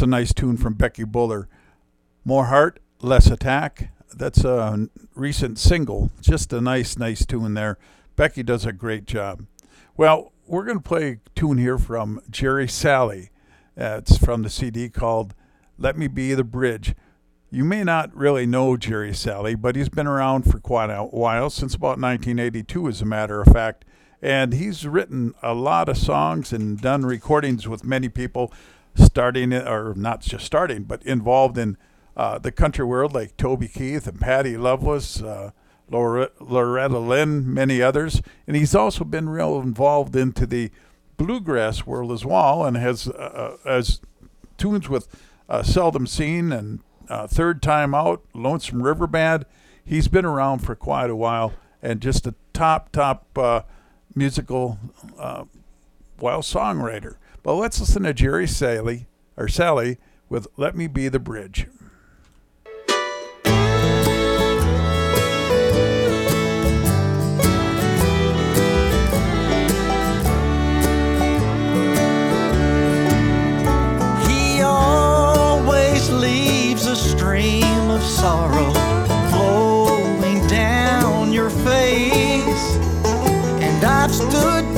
That's 0.00 0.06
a 0.06 0.10
nice 0.12 0.32
tune 0.32 0.56
from 0.56 0.72
Becky 0.72 1.04
Buller. 1.04 1.46
More 2.24 2.46
heart, 2.46 2.80
less 3.02 3.26
attack. 3.26 3.92
That's 4.16 4.44
a 4.44 4.88
recent 5.14 5.58
single. 5.58 6.10
Just 6.22 6.54
a 6.54 6.60
nice, 6.62 6.96
nice 6.96 7.26
tune 7.26 7.52
there. 7.52 7.76
Becky 8.16 8.42
does 8.42 8.64
a 8.64 8.72
great 8.72 9.04
job. 9.04 9.44
Well, 9.98 10.32
we're 10.46 10.64
going 10.64 10.78
to 10.78 10.82
play 10.82 11.10
a 11.10 11.30
tune 11.38 11.58
here 11.58 11.76
from 11.76 12.22
Jerry 12.30 12.66
Salley. 12.66 13.28
Uh, 13.78 13.98
it's 13.98 14.16
from 14.16 14.40
the 14.40 14.48
CD 14.48 14.88
called 14.88 15.34
Let 15.76 15.98
Me 15.98 16.08
Be 16.08 16.32
the 16.32 16.44
Bridge. 16.44 16.94
You 17.50 17.66
may 17.66 17.84
not 17.84 18.16
really 18.16 18.46
know 18.46 18.78
Jerry 18.78 19.10
Salley, 19.10 19.54
but 19.54 19.76
he's 19.76 19.90
been 19.90 20.06
around 20.06 20.50
for 20.50 20.60
quite 20.60 20.88
a 20.88 21.02
while, 21.02 21.50
since 21.50 21.74
about 21.74 22.00
1982, 22.00 22.88
as 22.88 23.02
a 23.02 23.04
matter 23.04 23.42
of 23.42 23.52
fact. 23.52 23.84
And 24.22 24.54
he's 24.54 24.86
written 24.86 25.34
a 25.42 25.52
lot 25.52 25.90
of 25.90 25.98
songs 25.98 26.54
and 26.54 26.80
done 26.80 27.02
recordings 27.02 27.68
with 27.68 27.84
many 27.84 28.08
people, 28.08 28.50
starting, 28.94 29.52
or 29.52 29.94
not 29.94 30.20
just 30.20 30.44
starting, 30.44 30.84
but 30.84 31.02
involved 31.04 31.58
in 31.58 31.76
uh, 32.16 32.38
the 32.38 32.52
country 32.52 32.84
world, 32.84 33.14
like 33.14 33.36
Toby 33.36 33.68
Keith 33.68 34.06
and 34.06 34.20
Patty 34.20 34.56
Loveless, 34.56 35.22
uh, 35.22 35.52
Lore- 35.88 36.30
Loretta 36.38 36.98
Lynn, 36.98 37.52
many 37.52 37.80
others. 37.82 38.22
And 38.46 38.56
he's 38.56 38.74
also 38.74 39.04
been 39.04 39.28
real 39.28 39.60
involved 39.60 40.14
into 40.14 40.46
the 40.46 40.70
bluegrass 41.16 41.86
world 41.86 42.12
as 42.12 42.24
well, 42.24 42.64
and 42.64 42.76
has 42.76 43.08
uh, 43.08 43.56
has 43.64 44.00
tunes 44.56 44.88
with 44.88 45.08
uh, 45.48 45.62
Seldom 45.62 46.06
Seen 46.06 46.52
and 46.52 46.80
uh, 47.08 47.26
Third 47.26 47.62
Time 47.62 47.94
Out, 47.94 48.22
Lonesome 48.34 48.82
River 48.82 49.06
Band. 49.06 49.44
He's 49.84 50.08
been 50.08 50.24
around 50.24 50.60
for 50.60 50.74
quite 50.74 51.10
a 51.10 51.16
while, 51.16 51.52
and 51.82 52.00
just 52.00 52.26
a 52.26 52.34
top 52.52 52.92
top 52.92 53.26
uh, 53.36 53.62
musical, 54.14 54.78
uh, 55.18 55.44
well, 56.20 56.42
songwriter. 56.42 57.16
But 57.42 57.54
let's 57.54 57.80
listen 57.80 58.02
to 58.02 58.12
Jerry 58.12 58.44
Salley 58.44 59.06
or 59.36 59.48
Sally 59.48 59.96
with 60.28 60.46
"Let 60.56 60.76
Me 60.76 60.86
Be 60.86 61.08
the 61.08 61.18
Bridge." 61.18 61.66
He 74.28 74.60
always 74.62 76.10
leaves 76.10 76.86
a 76.86 76.94
stream 76.94 77.90
of 77.90 78.02
sorrow 78.02 78.72
flowing 79.30 80.46
down 80.46 81.32
your 81.32 81.50
face. 81.50 82.76
And 83.62 83.82
I've 83.84 84.14
stood 84.14 84.69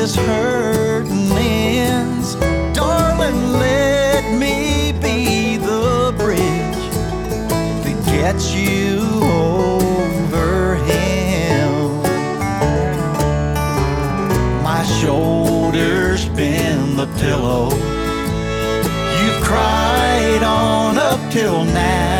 this 0.00 0.16
hurting 0.16 1.30
ends. 1.32 2.34
Darling, 2.74 3.52
let 3.52 4.24
me 4.32 4.92
be 4.92 5.58
the 5.58 6.14
bridge 6.16 6.84
that 7.84 8.02
gets 8.06 8.54
you 8.54 9.00
over 9.22 10.76
him. 10.76 12.02
My 14.62 14.82
shoulder's 14.84 16.24
been 16.30 16.96
the 16.96 17.06
pillow 17.18 17.68
you've 19.20 19.42
cried 19.44 20.42
on 20.42 20.96
up 20.96 21.20
till 21.30 21.62
now. 21.64 22.19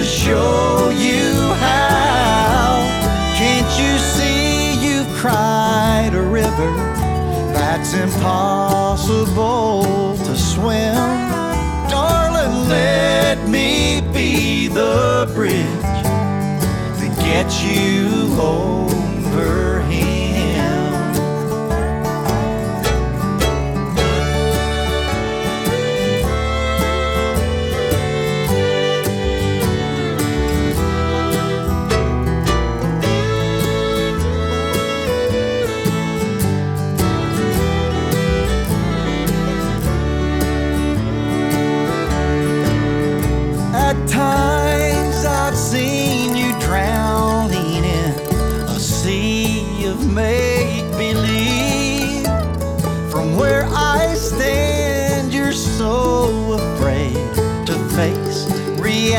To 0.00 0.06
show 0.06 0.88
you 0.96 1.34
how. 1.60 2.80
Can't 3.36 3.70
you 3.78 3.98
see 3.98 4.72
you've 4.82 5.06
cried 5.18 6.12
a 6.14 6.22
river 6.22 6.72
that's 7.52 7.92
impossible 7.92 9.82
to 10.16 10.38
swim? 10.38 10.94
Darling, 11.90 12.68
let 12.70 13.46
me 13.46 14.00
be 14.14 14.68
the 14.68 15.30
bridge 15.34 15.66
that 17.00 17.14
gets 17.18 17.62
you 17.62 18.40
over 18.40 18.89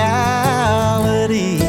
reality. 0.01 1.59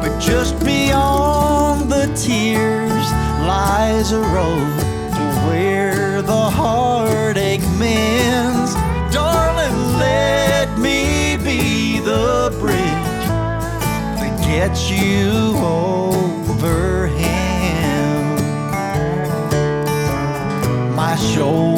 But 0.00 0.18
just 0.20 0.58
beyond 0.64 1.90
the 1.90 2.06
tears 2.14 3.06
lies 3.46 4.12
a 4.12 4.20
road 4.20 4.78
to 5.16 5.24
where 5.46 6.22
the 6.22 6.50
heartache 6.60 7.66
mends. 7.78 8.74
Darling, 9.12 9.78
let 9.98 10.78
me 10.78 11.36
be 11.36 12.00
the 12.00 12.54
bridge 12.60 13.24
that 14.20 14.34
gets 14.44 14.90
you 14.90 15.56
over 15.56 17.06
him. 17.06 18.36
My 20.94 21.16
shoulder's 21.16 21.75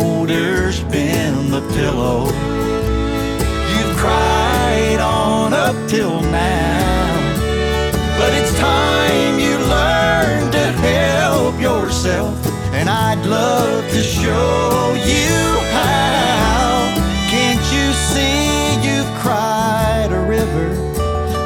show 14.39 14.95
you 14.95 15.37
how. 15.77 16.95
Can't 17.33 17.65
you 17.75 17.87
see 18.11 18.41
you've 18.87 19.13
cried 19.23 20.11
a 20.11 20.23
river 20.37 20.69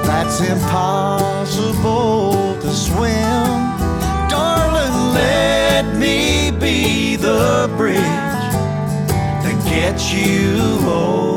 that's 0.09 0.39
impossible 0.41 2.31
to 2.61 2.71
swim? 2.71 3.47
Darling, 4.29 4.97
let 5.15 5.85
me 5.97 6.51
be 6.51 7.17
the 7.17 7.73
bridge 7.77 8.53
that 9.45 9.57
gets 9.69 10.13
you 10.13 10.61
over 10.89 11.32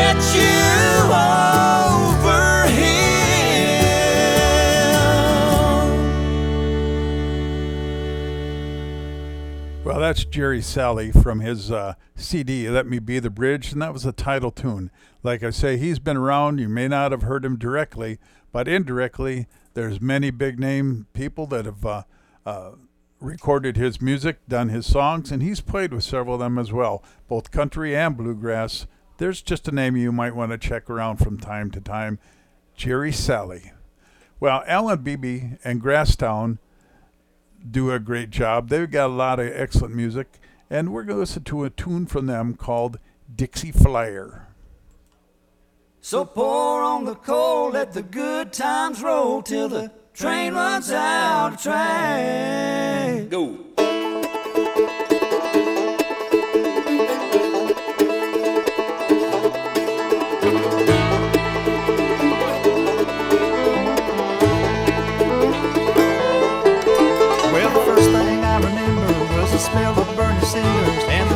get 0.00 0.34
you 0.34 1.12
over. 1.12 1.60
Well, 9.84 9.98
that's 9.98 10.24
Jerry 10.24 10.60
Salley 10.60 11.10
from 11.22 11.40
his 11.40 11.70
uh, 11.72 11.94
CD, 12.14 12.68
Let 12.70 12.86
Me 12.86 13.00
Be 13.00 13.18
the 13.18 13.28
Bridge, 13.28 13.72
and 13.72 13.82
that 13.82 13.92
was 13.92 14.04
the 14.04 14.12
title 14.12 14.50
tune. 14.52 14.90
Like 15.22 15.42
I 15.42 15.50
say, 15.50 15.78
he's 15.78 15.98
been 15.98 16.16
around. 16.16 16.60
You 16.60 16.68
may 16.68 16.86
not 16.86 17.10
have 17.10 17.22
heard 17.22 17.44
him 17.44 17.56
directly, 17.56 18.18
but 18.52 18.68
indirectly, 18.68 19.48
there's 19.74 20.00
many 20.00 20.30
big 20.30 20.58
name 20.60 21.06
people 21.12 21.46
that 21.48 21.64
have. 21.66 21.84
Uh, 21.84 22.02
uh, 22.46 22.70
recorded 23.20 23.76
his 23.76 24.00
music, 24.00 24.38
done 24.48 24.70
his 24.70 24.86
songs, 24.86 25.30
and 25.30 25.42
he's 25.42 25.60
played 25.60 25.92
with 25.92 26.02
several 26.02 26.34
of 26.34 26.40
them 26.40 26.58
as 26.58 26.72
well, 26.72 27.04
both 27.28 27.50
country 27.50 27.94
and 27.94 28.16
bluegrass. 28.16 28.86
There's 29.20 29.42
just 29.42 29.68
a 29.68 29.70
name 29.70 29.98
you 29.98 30.12
might 30.12 30.34
want 30.34 30.50
to 30.50 30.56
check 30.56 30.88
around 30.88 31.18
from 31.18 31.36
time 31.36 31.70
to 31.72 31.80
time 31.82 32.18
Jerry 32.74 33.10
Salley. 33.10 33.72
Well, 34.40 34.64
Alan 34.66 35.04
Bibey 35.04 35.58
and 35.62 35.82
Grasstowne 35.82 36.56
do 37.70 37.92
a 37.92 37.98
great 37.98 38.30
job. 38.30 38.70
They've 38.70 38.90
got 38.90 39.10
a 39.10 39.12
lot 39.12 39.38
of 39.38 39.48
excellent 39.48 39.94
music, 39.94 40.40
and 40.70 40.90
we're 40.90 41.02
going 41.02 41.16
to 41.16 41.20
listen 41.20 41.44
to 41.44 41.64
a 41.64 41.68
tune 41.68 42.06
from 42.06 42.24
them 42.24 42.54
called 42.54 42.98
Dixie 43.36 43.72
Flyer. 43.72 44.48
So 46.00 46.24
pour 46.24 46.82
on 46.82 47.04
the 47.04 47.14
coal, 47.14 47.72
let 47.72 47.92
the 47.92 48.02
good 48.02 48.54
times 48.54 49.02
roll 49.02 49.42
till 49.42 49.68
the 49.68 49.92
train 50.14 50.54
runs 50.54 50.90
out 50.90 51.52
of 51.52 51.62
track. 51.62 53.28
Go. 53.28 53.69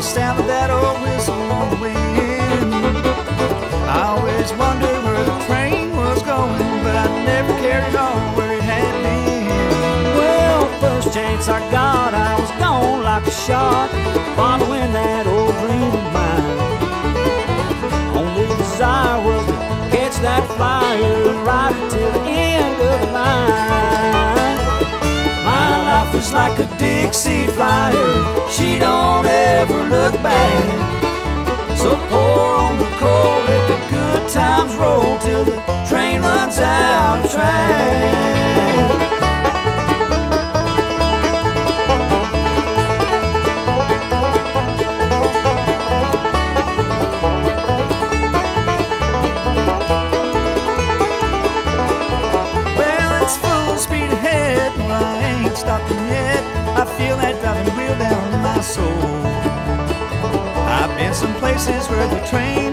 Sound 0.04 0.38
of 0.38 0.46
that 0.46 0.70
old 0.70 1.00
whistle 1.00 1.34
on 1.50 1.70
the 1.70 1.76
wind. 1.80 2.74
I 3.88 4.02
always 4.12 4.52
wondered 4.52 5.02
where 5.02 5.24
the 5.24 5.38
train 5.46 5.96
was 5.96 6.22
going, 6.22 6.60
but 6.84 6.94
I 6.94 7.06
never 7.24 7.52
carried 7.64 7.96
on 7.96 8.36
where 8.36 8.52
it 8.52 8.62
had 8.62 8.92
been. 9.02 9.48
Well, 10.20 10.66
first 10.78 11.14
chance 11.14 11.48
I 11.48 11.58
got, 11.70 12.12
I 12.12 12.38
was 12.38 12.50
gone 12.60 13.02
like 13.02 13.26
a 13.26 13.30
shot, 13.30 13.88
following 14.36 14.92
that 14.92 15.26
old 15.26 15.54
dream 15.64 15.92
of 16.00 16.12
mine. 16.12 16.58
Only 18.14 18.46
desire 18.58 19.24
was 19.24 19.46
to 19.46 19.56
catch 19.96 20.16
that 20.20 20.44
flyer 20.56 21.32
it 21.80 21.90
till 21.90 22.12
the 22.12 22.24
end 22.28 22.76
of 22.78 23.00
the 23.00 23.06
line. 23.10 24.58
My 25.48 25.68
life 25.88 26.14
is 26.14 26.30
like 26.30 26.58
a 26.58 26.66
Dixie 26.76 27.46
flyer. 27.56 28.50
She 28.50 28.78
don't 28.78 29.13
till 35.24 35.42
the 35.42 35.56
train 35.88 36.20
runs 36.20 36.58
out 36.58 37.24
of 37.24 37.30
track. 37.32 38.14
Well, 52.76 53.22
it's 53.22 53.36
full 53.38 53.78
speed 53.78 54.10
ahead. 54.12 54.76
Well, 54.76 55.02
I 55.02 55.22
ain't 55.24 55.56
stopping 55.56 55.96
yet. 56.08 56.44
I 56.76 56.84
feel 56.98 57.16
that 57.16 57.40
driving 57.40 57.74
wheel 57.78 57.96
down 57.98 58.34
in 58.34 58.40
my 58.42 58.60
soul. 58.60 59.24
I've 60.78 60.94
been 60.98 61.14
some 61.14 61.34
places 61.36 61.88
where 61.88 62.06
the 62.08 62.20
train 62.26 62.63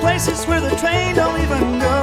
places 0.00 0.44
where 0.46 0.60
the 0.60 0.74
train 0.76 1.14
don't 1.14 1.40
even 1.40 1.78
go. 1.78 2.02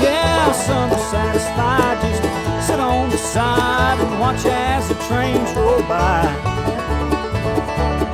Yeah, 0.00 0.52
some 0.52 0.90
are 0.90 1.06
satisfied 1.10 2.00
just 2.02 2.22
sit 2.66 2.80
on 2.80 3.10
the 3.10 3.18
side 3.18 3.98
and 4.00 4.20
watch 4.20 4.44
as 4.44 4.88
the 4.88 4.94
trains 5.08 5.52
roll 5.54 5.82
by. 5.82 6.22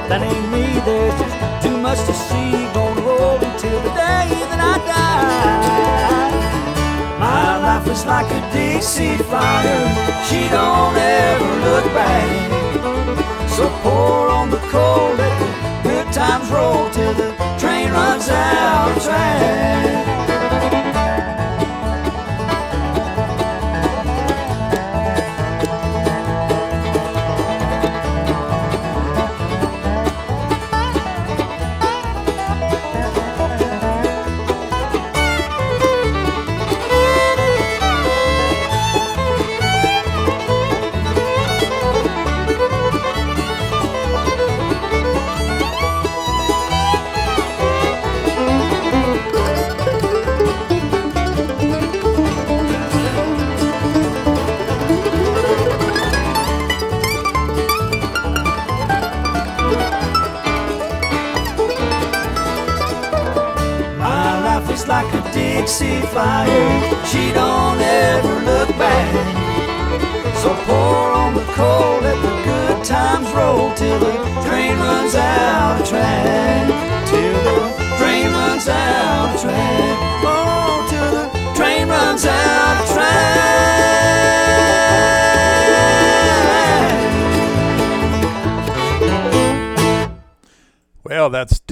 That 0.08 0.22
ain't 0.22 0.48
me, 0.52 0.80
there's 0.84 1.14
just 1.20 1.36
too 1.64 1.78
much 1.78 1.98
to 2.06 2.12
see. 2.12 2.52
Gonna 2.74 3.00
roll 3.00 3.36
until 3.36 3.80
the 3.80 3.90
day 3.90 4.28
that 4.50 4.60
I 4.72 4.76
die. 4.94 6.32
My 7.18 7.58
life 7.58 7.86
is 7.88 8.04
like 8.04 8.30
a 8.30 8.40
Dixie 8.52 9.16
flyer. 9.28 9.80
She 10.28 10.48
don't 10.48 10.96
ever 10.96 11.50
look 11.66 11.86
back. 11.94 12.28
So 13.48 13.68
pour 13.82 14.28
on 14.28 14.50
the 14.50 14.62
coal, 14.72 15.14
let 15.14 15.34
the 15.40 15.48
good 15.88 16.12
times 16.12 16.50
roll 16.50 16.90
till 16.90 17.14
the 17.14 17.32
runs 17.90 18.28
out 18.28 18.96
of 18.96 19.02
track. 19.02 20.11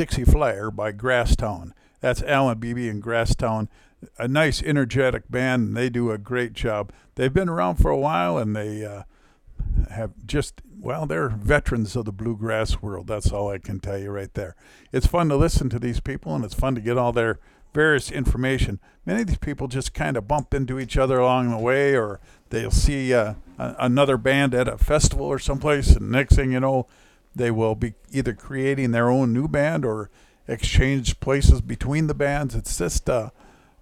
Dixie 0.01 0.25
Flyer 0.25 0.71
by 0.71 0.93
Grasstowne. 0.93 1.73
That's 2.01 2.23
Alan 2.23 2.59
Bibey 2.59 2.89
and 2.89 3.03
Grasstowne. 3.03 3.69
A 4.19 4.27
nice, 4.27 4.63
energetic 4.63 5.31
band, 5.31 5.69
and 5.69 5.77
they 5.77 5.91
do 5.91 6.11
a 6.11 6.17
great 6.17 6.55
job. 6.55 6.91
They've 7.17 7.35
been 7.35 7.51
around 7.51 7.77
for 7.77 7.91
a 7.91 7.99
while, 7.99 8.39
and 8.39 8.57
they 8.57 8.83
uh, 8.83 9.03
have 9.91 10.13
just, 10.25 10.63
well, 10.81 11.05
they're 11.05 11.29
veterans 11.29 11.97
of 11.97 12.07
the 12.07 12.13
bluegrass 12.13 12.81
world. 12.81 13.09
That's 13.09 13.31
all 13.31 13.51
I 13.51 13.59
can 13.59 13.79
tell 13.79 13.99
you 13.99 14.11
right 14.11 14.33
there. 14.33 14.57
It's 14.91 15.07
fun 15.07 15.29
to 15.29 15.37
listen 15.37 15.69
to 15.69 15.79
these 15.79 16.01
people, 16.01 16.35
and 16.35 16.47
it's 16.47 16.55
fun 16.55 16.75
to 16.77 16.81
get 16.81 16.97
all 16.97 17.13
their 17.13 17.39
various 17.75 18.11
information. 18.11 18.81
Many 19.05 19.21
of 19.21 19.27
these 19.27 19.37
people 19.37 19.69
just 19.69 19.93
kind 19.93 20.17
of 20.17 20.27
bump 20.27 20.55
into 20.55 20.81
each 20.81 20.97
other 20.97 21.19
along 21.19 21.51
the 21.51 21.59
way, 21.59 21.95
or 21.95 22.21
they'll 22.49 22.71
see 22.71 23.13
uh, 23.13 23.35
a- 23.59 23.77
another 23.81 24.17
band 24.17 24.55
at 24.55 24.67
a 24.67 24.79
festival 24.79 25.27
or 25.27 25.39
someplace, 25.39 25.95
and 25.95 26.11
next 26.11 26.37
thing 26.37 26.53
you 26.53 26.61
know, 26.61 26.87
they 27.35 27.51
will 27.51 27.75
be 27.75 27.95
either 28.11 28.33
creating 28.33 28.91
their 28.91 29.09
own 29.09 29.33
new 29.33 29.49
band 29.49 29.85
or 29.85 30.11
exchange 30.49 31.21
places 31.21 31.61
between 31.61 32.07
the 32.07 32.15
bands. 32.15 32.55
It's 32.55 32.77
just 32.77 33.09
uh, 33.09 33.31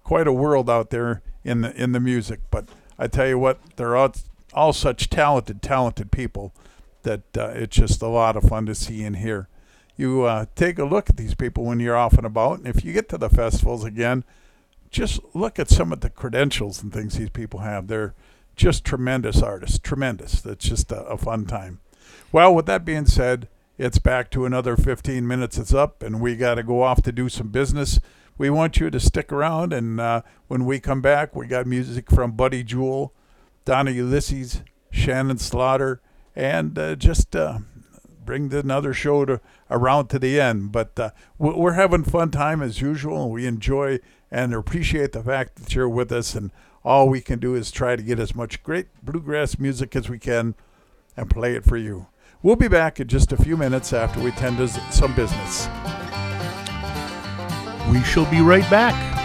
quite 0.03 0.27
a 0.27 0.33
world 0.33 0.69
out 0.69 0.89
there 0.89 1.21
in 1.43 1.61
the 1.61 1.75
in 1.81 1.91
the 1.91 1.99
music. 1.99 2.39
But 2.51 2.69
I 2.97 3.07
tell 3.07 3.27
you 3.27 3.39
what, 3.39 3.59
they're 3.75 3.95
all, 3.95 4.13
all 4.53 4.73
such 4.73 5.09
talented, 5.09 5.61
talented 5.61 6.11
people 6.11 6.53
that 7.03 7.37
uh, 7.37 7.51
it's 7.55 7.75
just 7.75 8.01
a 8.01 8.07
lot 8.07 8.35
of 8.35 8.43
fun 8.43 8.65
to 8.65 8.75
see 8.75 9.03
and 9.03 9.15
hear. 9.15 9.47
You 9.95 10.23
uh, 10.23 10.45
take 10.55 10.79
a 10.79 10.85
look 10.85 11.09
at 11.09 11.17
these 11.17 11.35
people 11.35 11.65
when 11.65 11.79
you're 11.79 11.97
off 11.97 12.13
and 12.13 12.25
about, 12.25 12.59
and 12.59 12.67
if 12.67 12.85
you 12.85 12.93
get 12.93 13.09
to 13.09 13.17
the 13.17 13.29
festivals 13.29 13.83
again, 13.83 14.23
just 14.91 15.19
look 15.33 15.59
at 15.59 15.69
some 15.69 15.91
of 15.91 16.01
the 16.01 16.09
credentials 16.09 16.81
and 16.81 16.91
things 16.91 17.17
these 17.17 17.29
people 17.29 17.59
have. 17.59 17.87
They're 17.87 18.13
just 18.55 18.83
tremendous 18.83 19.41
artists, 19.41 19.79
tremendous. 19.79 20.45
It's 20.45 20.65
just 20.67 20.91
a, 20.91 21.03
a 21.05 21.17
fun 21.17 21.45
time. 21.45 21.79
Well, 22.31 22.53
with 22.53 22.65
that 22.67 22.85
being 22.85 23.05
said, 23.05 23.47
it's 23.77 23.99
back 23.99 24.29
to 24.31 24.45
another 24.45 24.75
15 24.75 25.25
minutes. 25.27 25.57
It's 25.57 25.73
up, 25.73 26.03
and 26.03 26.19
we 26.19 26.35
got 26.35 26.55
to 26.55 26.63
go 26.63 26.81
off 26.83 27.01
to 27.03 27.11
do 27.11 27.29
some 27.29 27.47
business. 27.47 27.99
We 28.37 28.49
want 28.49 28.79
you 28.79 28.89
to 28.89 28.99
stick 28.99 29.31
around, 29.31 29.73
and 29.73 29.99
uh, 29.99 30.21
when 30.47 30.65
we 30.65 30.79
come 30.79 31.01
back, 31.01 31.35
we 31.35 31.47
got 31.47 31.65
music 31.65 32.09
from 32.11 32.33
Buddy 32.33 32.63
Jewell, 32.63 33.13
Donna 33.65 33.91
Ulisse, 33.91 34.61
Shannon 34.91 35.37
Slaughter, 35.37 36.01
and 36.35 36.77
uh, 36.77 36.95
just 36.95 37.35
uh, 37.35 37.59
bring 38.25 38.53
another 38.53 38.93
show 38.93 39.25
to 39.25 39.41
around 39.69 40.07
to 40.09 40.19
the 40.19 40.39
end. 40.39 40.71
But 40.71 40.97
uh, 40.99 41.11
we- 41.37 41.53
we're 41.53 41.73
having 41.73 42.03
fun 42.03 42.31
time 42.31 42.61
as 42.61 42.81
usual, 42.81 43.29
we 43.29 43.45
enjoy 43.45 43.99
and 44.31 44.53
appreciate 44.53 45.11
the 45.11 45.23
fact 45.23 45.55
that 45.55 45.73
you're 45.75 45.89
with 45.89 46.11
us. 46.11 46.35
And 46.35 46.51
all 46.83 47.09
we 47.09 47.21
can 47.21 47.39
do 47.39 47.55
is 47.55 47.71
try 47.71 47.95
to 47.95 48.03
get 48.03 48.19
as 48.19 48.35
much 48.35 48.61
great 48.63 48.87
bluegrass 49.03 49.57
music 49.59 49.95
as 49.95 50.09
we 50.09 50.19
can 50.19 50.55
and 51.19 51.29
play 51.29 51.55
it 51.55 51.65
for 51.65 51.77
you. 51.77 52.07
We'll 52.41 52.55
be 52.55 52.69
back 52.69 52.99
in 52.99 53.07
just 53.07 53.33
a 53.33 53.37
few 53.37 53.57
minutes 53.57 53.91
after 53.91 54.21
we 54.21 54.31
tend 54.31 54.57
to 54.57 54.67
some 54.67 55.13
business. 55.13 55.67
We 57.91 58.01
shall 58.03 58.29
be 58.31 58.39
right 58.41 58.67
back. 58.69 59.18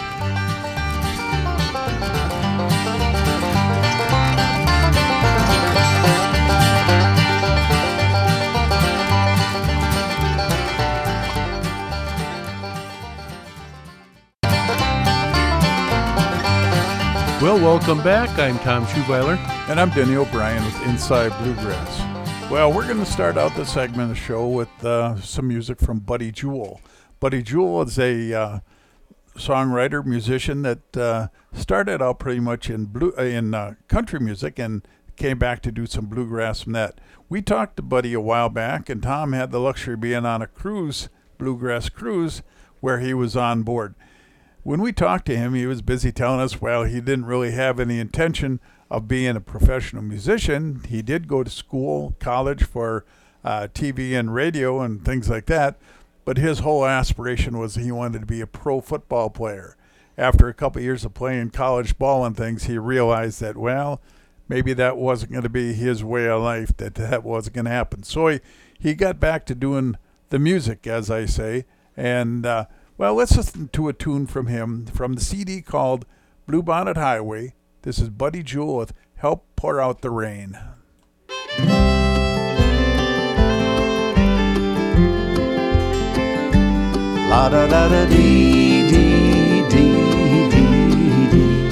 Well, 17.45 17.59
welcome 17.59 18.01
back. 18.01 18.39
I'm 18.39 18.57
Tom 18.57 18.87
Schubeiler. 18.87 19.37
And 19.69 19.79
I'm 19.79 19.91
Denny 19.91 20.15
O'Brien 20.15 20.65
with 20.65 20.87
Inside 20.87 21.29
Bluegrass. 21.43 22.49
Well, 22.49 22.73
we're 22.73 22.87
going 22.87 22.97
to 22.97 23.05
start 23.05 23.37
out 23.37 23.55
the 23.55 23.65
segment 23.65 24.09
of 24.09 24.09
the 24.09 24.15
show 24.15 24.47
with 24.47 24.83
uh, 24.83 25.21
some 25.21 25.49
music 25.49 25.79
from 25.79 25.99
Buddy 25.99 26.31
Jewell. 26.31 26.81
Buddy 27.19 27.43
Jewell 27.43 27.83
is 27.83 27.99
a 27.99 28.33
uh, 28.33 28.59
songwriter, 29.37 30.03
musician 30.03 30.63
that 30.63 30.97
uh, 30.97 31.27
started 31.53 32.01
out 32.01 32.17
pretty 32.17 32.39
much 32.39 32.67
in 32.71 32.85
blue 32.85 33.13
uh, 33.15 33.21
in 33.21 33.53
uh, 33.53 33.75
country 33.87 34.19
music 34.19 34.57
and 34.57 34.81
came 35.15 35.37
back 35.37 35.61
to 35.61 35.71
do 35.71 35.85
some 35.85 36.07
bluegrass 36.07 36.63
from 36.63 36.73
that. 36.73 36.99
We 37.29 37.43
talked 37.43 37.75
to 37.75 37.83
Buddy 37.83 38.15
a 38.15 38.19
while 38.19 38.49
back, 38.49 38.89
and 38.89 39.03
Tom 39.03 39.33
had 39.33 39.51
the 39.51 39.59
luxury 39.59 39.93
of 39.93 40.01
being 40.01 40.25
on 40.25 40.41
a 40.41 40.47
cruise, 40.47 41.09
bluegrass 41.37 41.89
cruise, 41.89 42.41
where 42.79 43.01
he 43.01 43.13
was 43.13 43.37
on 43.37 43.61
board. 43.61 43.93
When 44.65 44.81
we 44.81 44.93
talked 44.93 45.27
to 45.27 45.37
him, 45.37 45.53
he 45.53 45.67
was 45.67 45.83
busy 45.83 46.11
telling 46.11 46.39
us, 46.39 46.59
well, 46.59 46.85
he 46.85 46.99
didn't 46.99 47.27
really 47.27 47.51
have 47.51 47.79
any 47.79 47.99
intention 47.99 48.59
of 48.89 49.07
being 49.07 49.35
a 49.35 49.39
professional 49.39 50.01
musician. 50.01 50.81
He 50.89 51.03
did 51.03 51.27
go 51.27 51.43
to 51.43 51.51
school, 51.51 52.15
college 52.19 52.63
for 52.63 53.05
uh, 53.43 53.67
TV 53.75 54.17
and 54.17 54.33
radio 54.33 54.81
and 54.81 55.05
things 55.05 55.29
like 55.29 55.45
that, 55.45 55.77
but 56.25 56.39
his 56.39 56.61
whole 56.61 56.83
aspiration 56.83 57.59
was 57.59 57.75
he 57.75 57.91
wanted 57.91 58.21
to 58.21 58.25
be 58.25 58.41
a 58.41 58.47
pro 58.47 58.81
football 58.81 59.29
player. 59.29 59.77
After 60.17 60.47
a 60.47 60.53
couple 60.55 60.81
years 60.81 61.05
of 61.05 61.13
playing 61.13 61.51
college 61.51 61.99
ball 61.99 62.25
and 62.25 62.35
things, 62.35 62.63
he 62.63 62.79
realized 62.79 63.41
that, 63.41 63.57
well, 63.57 64.01
maybe 64.49 64.73
that 64.73 64.97
wasn't 64.97 65.31
going 65.31 65.43
to 65.43 65.47
be 65.49 65.73
his 65.73 66.03
way 66.03 66.27
of 66.27 66.41
life, 66.41 66.75
that 66.77 66.95
that 66.95 67.23
wasn't 67.23 67.53
going 67.53 67.65
to 67.65 67.71
happen. 67.71 68.01
So 68.01 68.29
he, 68.29 68.39
he 68.79 68.95
got 68.95 69.19
back 69.19 69.45
to 69.45 69.53
doing 69.53 69.97
the 70.29 70.39
music, 70.39 70.87
as 70.87 71.11
I 71.11 71.27
say, 71.27 71.65
and 71.95 72.47
uh, 72.47 72.65
well, 72.97 73.15
let's 73.15 73.35
listen 73.35 73.67
to 73.73 73.89
a 73.89 73.93
tune 73.93 74.25
from 74.25 74.47
him 74.47 74.85
from 74.85 75.13
the 75.13 75.21
CD 75.21 75.61
called 75.61 76.05
Bluebonnet 76.47 76.95
Highway. 76.95 77.53
This 77.81 77.99
is 77.99 78.09
Buddy 78.09 78.41
Jewell 78.41 78.77
with 78.77 78.93
Help 79.15 79.45
Pour 79.57 79.81
Out 79.81 80.01
the 80.01 80.09
Rain. 80.09 80.57
La 87.29 87.49
da 87.49 87.67
da 87.67 87.89
da 87.89 88.05
dee 88.05 88.89
dee 88.89 89.67
dee 89.67 90.49
dee 90.49 91.29
dee. 91.31 91.69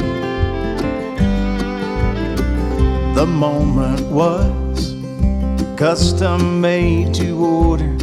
The 3.16 3.26
moment 3.26 4.02
was 4.08 4.94
custom 5.78 6.60
made 6.60 7.14
to 7.14 7.38
order. 7.46 8.03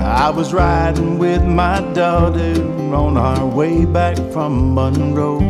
I 0.00 0.30
was 0.30 0.54
riding 0.54 1.18
with 1.18 1.44
my 1.44 1.80
daughter 1.92 2.54
on 2.94 3.18
our 3.18 3.46
way 3.46 3.84
back 3.84 4.16
from 4.32 4.74
Monroe. 4.74 5.40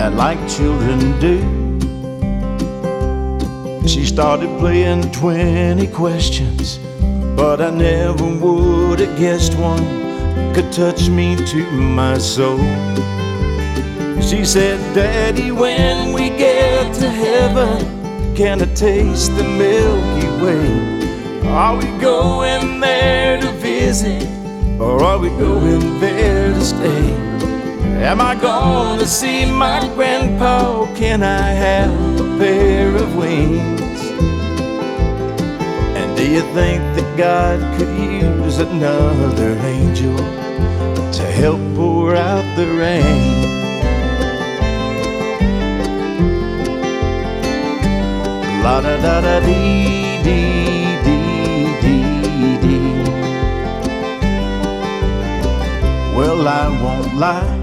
And 0.00 0.16
like 0.16 0.38
children 0.48 1.18
do, 1.20 1.38
she 3.86 4.04
started 4.04 4.48
playing 4.58 5.12
20 5.12 5.86
questions. 5.88 6.78
But 7.36 7.60
I 7.60 7.70
never 7.70 8.26
would 8.26 8.98
have 8.98 9.16
guessed 9.16 9.54
one 9.54 10.02
could 10.52 10.72
touch 10.72 11.08
me 11.08 11.36
to 11.36 11.70
my 11.70 12.18
soul. 12.18 12.58
She 14.20 14.44
said, 14.44 14.78
Daddy, 14.92 15.52
when 15.52 16.12
we 16.12 16.30
get 16.30 16.92
to 16.94 17.08
heaven, 17.08 18.34
can 18.34 18.60
I 18.60 18.66
taste 18.74 19.36
the 19.36 19.44
Milky 19.44 20.44
Way? 20.44 21.01
Are 21.52 21.76
we 21.76 21.84
going 22.00 22.80
there 22.80 23.38
to 23.38 23.52
visit, 23.52 24.26
or 24.80 25.04
are 25.04 25.18
we 25.18 25.28
going 25.28 26.00
there 26.00 26.48
to 26.48 26.64
stay? 26.64 27.12
Am 28.00 28.22
I 28.22 28.34
gonna 28.34 29.04
see 29.04 29.44
my 29.44 29.86
grandpa? 29.94 30.86
Can 30.94 31.22
I 31.22 31.50
have 31.66 31.92
a 32.18 32.38
pair 32.38 32.96
of 32.96 33.14
wings? 33.14 34.00
And 35.98 36.16
do 36.16 36.24
you 36.26 36.40
think 36.54 36.80
that 36.96 37.16
God 37.18 37.60
could 37.76 37.98
use 37.98 38.56
another 38.56 39.52
angel 39.58 40.16
to 41.12 41.22
help 41.40 41.60
pour 41.76 42.16
out 42.16 42.46
the 42.56 42.66
rain? 42.80 43.42
La 48.62 48.80
da 48.80 48.96
da 48.96 49.20
da 49.20 49.40
dee 49.40 50.22
dee 50.22 50.22
dee 50.24 50.61
Well, 56.22 56.46
I 56.46 56.68
won't 56.80 57.16
lie, 57.16 57.58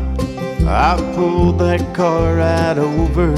I 0.68 0.98
pulled 1.16 1.60
that 1.60 1.96
car 1.96 2.36
right 2.36 2.78
over. 2.78 3.34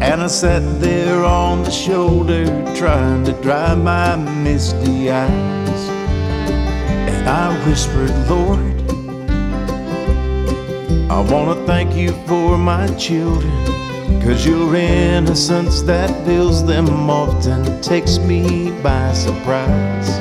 And 0.00 0.22
I 0.22 0.26
sat 0.26 0.62
there 0.80 1.22
on 1.22 1.64
the 1.64 1.70
shoulder 1.70 2.46
trying 2.74 3.24
to 3.24 3.32
dry 3.42 3.74
my 3.74 4.16
misty 4.16 5.10
eyes. 5.10 5.82
And 7.12 7.28
I 7.28 7.52
whispered, 7.66 8.10
Lord, 8.26 8.58
I 11.10 11.20
want 11.30 11.58
to 11.58 11.66
thank 11.66 11.94
you 11.94 12.12
for 12.26 12.56
my 12.56 12.86
children. 12.96 13.52
Cause 14.22 14.46
your 14.46 14.74
innocence 14.74 15.82
that 15.82 16.08
fills 16.24 16.64
them 16.64 16.88
often 17.10 17.82
takes 17.82 18.18
me 18.18 18.70
by 18.80 19.12
surprise. 19.12 20.17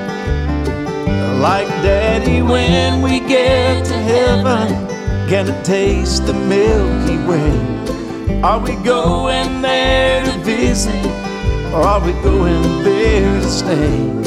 Like 1.40 1.68
daddy, 1.84 2.42
when 2.42 3.04
we 3.04 3.20
get 3.20 3.86
to 3.86 3.94
heaven, 3.94 4.88
can 5.30 5.48
I 5.52 5.62
taste 5.62 6.26
the 6.26 6.34
Milky 6.34 7.18
Way? 7.28 8.42
Are 8.42 8.60
we 8.60 8.74
going 8.84 9.62
there 9.62 10.26
to 10.26 10.32
visit? 10.40 11.06
Or 11.72 11.82
are 11.82 12.04
we 12.04 12.14
going 12.24 12.84
there 12.84 13.40
to 13.40 13.48
stay? 13.48 14.18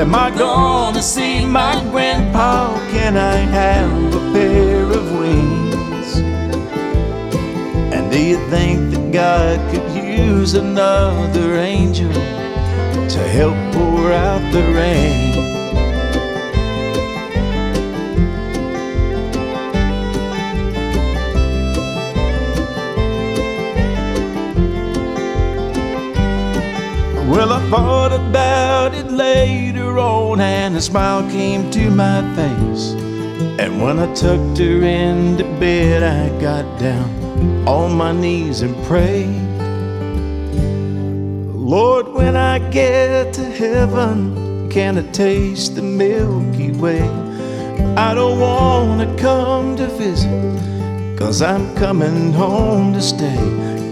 Am 0.00 0.14
I 0.14 0.30
gonna 0.30 1.02
see 1.02 1.44
my 1.44 1.84
grandpa? 1.90 2.72
Can 2.92 3.18
I 3.18 3.36
have 3.36 4.14
a 4.14 4.32
pair 4.32 4.84
of 4.84 5.18
wings? 5.18 6.16
And 7.92 8.10
do 8.10 8.18
you 8.18 8.38
think 8.48 8.90
that 8.92 9.12
God 9.12 9.58
could 9.70 10.02
use 10.02 10.54
another 10.54 11.58
angel 11.58 12.12
to 12.12 13.20
help 13.36 13.56
pour 13.74 14.12
out 14.12 14.40
the 14.50 14.62
rain? 14.72 15.57
Thought 27.70 28.12
about 28.12 28.94
it 28.94 29.10
later 29.10 29.98
on, 29.98 30.40
and 30.40 30.74
a 30.74 30.80
smile 30.80 31.22
came 31.30 31.70
to 31.70 31.90
my 31.90 32.22
face. 32.34 32.92
And 33.60 33.82
when 33.82 33.98
I 33.98 34.06
tucked 34.14 34.58
her 34.58 34.82
into 34.82 35.44
bed, 35.60 36.02
I 36.02 36.40
got 36.40 36.64
down 36.80 37.68
on 37.68 37.94
my 37.94 38.12
knees 38.12 38.62
and 38.62 38.74
prayed. 38.86 39.44
Lord, 41.54 42.08
when 42.08 42.36
I 42.36 42.58
get 42.70 43.34
to 43.34 43.44
heaven, 43.44 44.70
can 44.70 44.96
I 44.96 45.02
taste 45.12 45.74
the 45.74 45.82
Milky 45.82 46.70
Way? 46.72 47.02
I 47.96 48.14
don't 48.14 48.40
want 48.40 49.00
to 49.02 49.22
come 49.22 49.76
to 49.76 49.88
visit, 49.88 51.18
cause 51.18 51.42
I'm 51.42 51.74
coming 51.76 52.32
home 52.32 52.94
to 52.94 53.02
stay. 53.02 53.38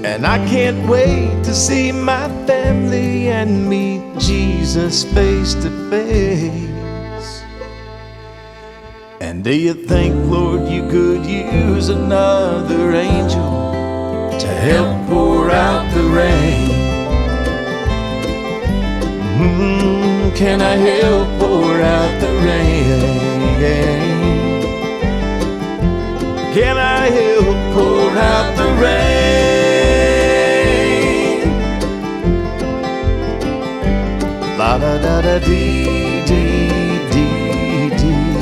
And 0.02 0.26
I 0.26 0.38
can't 0.48 0.88
wait 0.88 1.44
to 1.44 1.52
see 1.52 1.92
my 1.92 2.28
family 2.46 3.28
and 3.28 3.68
meet 3.68 4.02
Jesus 4.18 5.04
face 5.12 5.54
to 5.54 5.70
face. 5.90 7.42
And 9.20 9.42
do 9.42 9.54
you 9.54 9.74
think, 9.74 10.14
Lord, 10.30 10.68
you 10.68 10.88
could 10.88 11.26
use 11.26 11.88
another 11.88 12.92
angel 12.92 13.80
to 14.38 14.46
help 14.46 15.08
pour 15.08 15.50
out 15.50 15.92
the 15.94 16.04
rain? 16.04 16.70
Mm, 19.38 20.36
can 20.36 20.60
I 20.62 20.76
help 20.76 21.28
pour 21.40 21.80
out 21.80 22.20
the 22.20 22.32
rain? 22.46 23.26
Can 26.54 26.78
I 26.78 27.10
help 27.10 27.74
pour 27.74 28.10
out 28.12 28.56
the 28.56 28.82
rain? 28.82 29.75
La 34.76 34.82
da 34.82 34.98
da 34.98 35.22
da 35.22 35.38
dee 35.38 36.22
dee 36.26 37.08
dee 37.10 37.88
dee. 37.96 38.36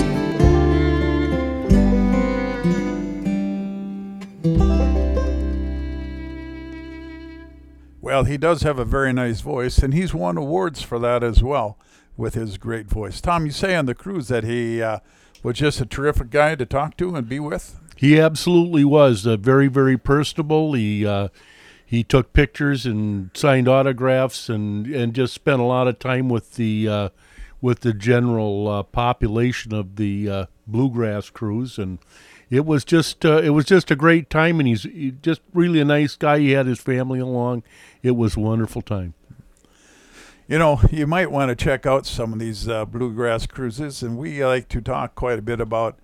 Well, 8.01 8.25
he 8.25 8.37
does 8.37 8.63
have 8.63 8.81
a 8.81 8.85
very 8.85 9.13
nice 9.13 9.43
voice, 9.43 9.79
and 9.79 9.95
he's 9.95 10.13
won 10.13 10.37
awards 10.37 10.83
for 10.83 10.99
that 10.99 11.23
as 11.23 11.41
well 11.41 11.79
with 12.17 12.35
his 12.35 12.59
great 12.59 12.89
voice. 12.89 13.21
Tom, 13.21 13.47
you 13.47 13.53
say 13.53 13.77
on 13.77 13.87
the 13.87 13.95
cruise 13.95 14.27
that 14.27 14.43
he 14.43 14.83
uh, 14.83 14.99
was 15.45 15.59
just 15.59 15.81
a 15.81 15.87
terrific 15.87 16.31
guy 16.31 16.57
to 16.57 16.67
talk 16.67 16.97
to 16.97 17.15
and 17.15 17.29
be 17.29 17.39
with. 17.39 17.79
He 17.95 18.19
absolutely 18.19 18.85
was 18.85 19.25
uh, 19.25 19.37
very, 19.37 19.69
very 19.69 19.97
personable. 19.97 20.73
He 20.73 21.07
uh, 21.07 21.29
he 21.85 22.03
took 22.03 22.33
pictures 22.33 22.87
and 22.87 23.31
signed 23.35 23.69
autographs 23.69 24.49
and, 24.49 24.87
and 24.87 25.15
just 25.15 25.35
spent 25.35 25.61
a 25.61 25.65
lot 25.65 25.89
of 25.89 25.99
time 25.99 26.29
with 26.29 26.55
the 26.55 26.89
uh, 26.89 27.09
with 27.61 27.81
the 27.81 27.95
general 27.95 28.69
uh, 28.69 28.83
population 28.83 29.73
of 29.73 29.97
the 29.97 30.29
uh, 30.29 30.47
bluegrass 30.67 31.31
cruise, 31.31 31.79
and 31.79 31.99
it 32.51 32.67
was 32.67 32.85
just 32.85 33.25
uh, 33.25 33.41
it 33.43 33.51
was 33.51 33.65
just 33.65 33.91
a 33.91 33.97
great 33.97 34.29
time. 34.31 34.61
And 34.61 34.69
he's 34.69 34.83
he 34.83 35.13
just 35.23 35.41
really 35.53 35.81
a 35.81 35.85
nice 35.85 36.17
guy. 36.17 36.39
He 36.39 36.51
had 36.53 36.67
his 36.67 36.81
family 36.81 37.21
along. 37.21 37.63
It 38.03 38.13
was 38.13 38.37
a 38.37 38.41
wonderful 38.41 38.83
time. 38.83 39.15
You 40.47 40.59
know, 40.59 40.81
you 40.91 41.07
might 41.07 41.31
want 41.31 41.51
to 41.51 41.57
check 41.57 41.87
out 41.87 42.07
some 42.07 42.33
of 42.33 42.39
these 42.39 42.69
uh, 42.69 42.85
bluegrass 42.85 43.47
cruises, 43.47 44.03
and 44.03 44.19
we 44.19 44.45
like 44.45 44.69
to 44.69 44.81
talk 44.81 45.15
quite 45.15 45.39
a 45.39 45.43
bit 45.43 45.61
about 45.61 45.99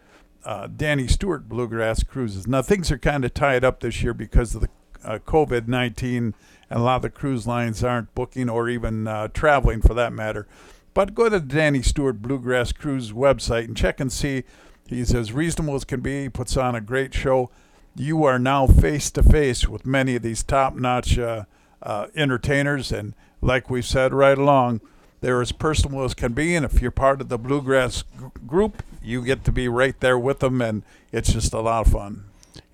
uh, 0.45 0.67
Danny 0.67 1.09
Stewart 1.09 1.49
bluegrass 1.49 2.03
cruises. 2.03 2.47
Now, 2.47 2.63
things 2.63 2.91
are 2.91 2.99
kind 2.99 3.25
of 3.25 3.35
tied 3.35 3.65
up 3.65 3.81
this 3.81 4.03
year 4.03 4.15
because 4.15 4.55
of 4.55 4.63
the 4.63 4.69
uh, 5.05 5.19
COVID 5.19 5.69
19, 5.69 6.35
and 6.71 6.79
a 6.79 6.83
lot 6.83 6.97
of 6.97 7.03
the 7.03 7.11
cruise 7.11 7.47
lines 7.47 7.83
aren't 7.83 8.15
booking 8.15 8.49
or 8.49 8.69
even 8.69 9.07
uh, 9.07 9.29
traveling 9.29 9.81
for 9.81 9.95
that 9.95 10.13
matter. 10.13 10.47
But 10.95 11.15
go 11.15 11.25
to 11.25 11.39
the 11.39 11.41
Danny 11.41 11.83
Stewart 11.83 12.21
Bluegrass 12.21 12.73
Cruise 12.73 13.13
website 13.13 13.65
and 13.65 13.77
check 13.77 14.01
and 14.01 14.13
see. 14.13 14.45
He's 14.89 15.15
as 15.15 15.33
reasonable 15.33 15.77
as 15.77 15.85
can 15.85 16.01
be. 16.01 16.23
He 16.23 16.29
puts 16.29 16.57
on 16.57 16.75
a 16.75 16.81
great 16.81 17.15
show. 17.15 17.51
You 17.95 18.25
are 18.25 18.39
now 18.39 18.67
face 18.67 19.11
to 19.13 19.23
face 19.23 19.69
with 19.69 19.87
many 19.87 20.17
of 20.17 20.23
these 20.23 20.43
top 20.43 20.75
notch 20.75 21.17
uh, 21.17 21.45
uh, 21.83 22.09
entertainers. 22.17 22.91
And 22.91 23.15
like 23.41 23.71
we've 23.71 23.87
said 23.87 24.13
right 24.13 24.37
along, 24.37 24.81
they're 25.21 25.41
as 25.41 25.53
personal 25.53 26.03
as 26.03 26.15
can 26.15 26.33
be. 26.33 26.57
And 26.57 26.65
if 26.65 26.83
you're 26.83 26.91
part 26.91 27.21
of 27.21 27.29
the 27.29 27.39
bluegrass 27.39 28.03
g- 28.03 28.27
group, 28.47 28.83
you 29.03 29.25
get 29.25 29.45
to 29.45 29.53
be 29.53 29.69
right 29.69 29.99
there 30.01 30.19
with 30.19 30.41
them. 30.41 30.61
And 30.61 30.83
it's 31.13 31.33
just 31.33 31.53
a 31.53 31.61
lot 31.61 31.87
of 31.87 31.93
fun. 31.93 32.25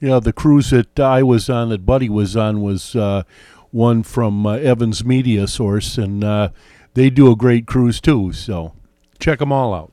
Know, 0.01 0.21
the 0.21 0.33
cruise 0.33 0.71
that 0.71 1.01
I 1.01 1.23
was 1.23 1.49
on, 1.49 1.71
that 1.71 1.87
Buddy 1.87 2.09
was 2.09 2.37
on, 2.37 2.61
was 2.61 2.95
uh, 2.95 3.23
one 3.71 4.03
from 4.03 4.47
uh, 4.47 4.57
Evans 4.57 5.05
Media 5.05 5.47
Source, 5.47 5.99
and 5.99 6.23
uh, 6.23 6.51
they 6.95 7.11
do 7.11 7.31
a 7.31 7.37
great 7.37 7.67
cruise 7.67 8.01
too. 8.01 8.33
So 8.33 8.75
check 9.19 9.39
them 9.39 9.53
all 9.53 9.75
out. 9.75 9.93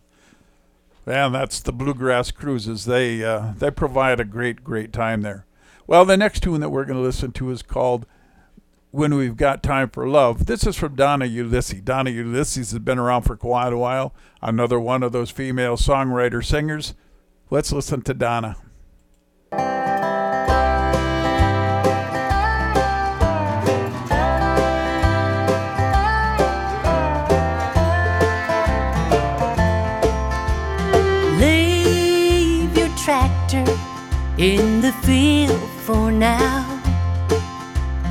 And 1.05 1.35
that's 1.35 1.59
the 1.59 1.73
bluegrass 1.73 2.31
cruises. 2.31 2.85
They 2.85 3.23
uh, 3.23 3.53
they 3.57 3.71
provide 3.71 4.19
a 4.19 4.25
great 4.25 4.63
great 4.63 4.93
time 4.93 5.21
there. 5.21 5.45
Well, 5.85 6.05
the 6.05 6.17
next 6.17 6.43
tune 6.43 6.61
that 6.61 6.69
we're 6.69 6.85
going 6.85 6.97
to 6.97 7.03
listen 7.03 7.33
to 7.33 7.51
is 7.51 7.61
called 7.61 8.05
"When 8.91 9.15
We've 9.15 9.35
Got 9.35 9.63
Time 9.63 9.89
for 9.89 10.07
Love." 10.07 10.45
This 10.45 10.65
is 10.65 10.77
from 10.77 10.95
Donna 10.95 11.25
Ulisse. 11.25 11.83
Donna 11.83 12.09
Ulisse 12.09 12.55
has 12.55 12.79
been 12.79 12.99
around 12.99 13.23
for 13.23 13.35
quite 13.35 13.73
a 13.73 13.77
while. 13.77 14.13
Another 14.41 14.79
one 14.79 15.03
of 15.03 15.11
those 15.11 15.29
female 15.29 15.75
songwriter 15.75 16.43
singers. 16.43 16.93
Let's 17.49 17.73
listen 17.73 18.01
to 18.03 18.13
Donna. 18.13 18.55
In 34.43 34.81
the 34.81 34.91
field 35.05 35.69
for 35.85 36.11
now. 36.11 36.65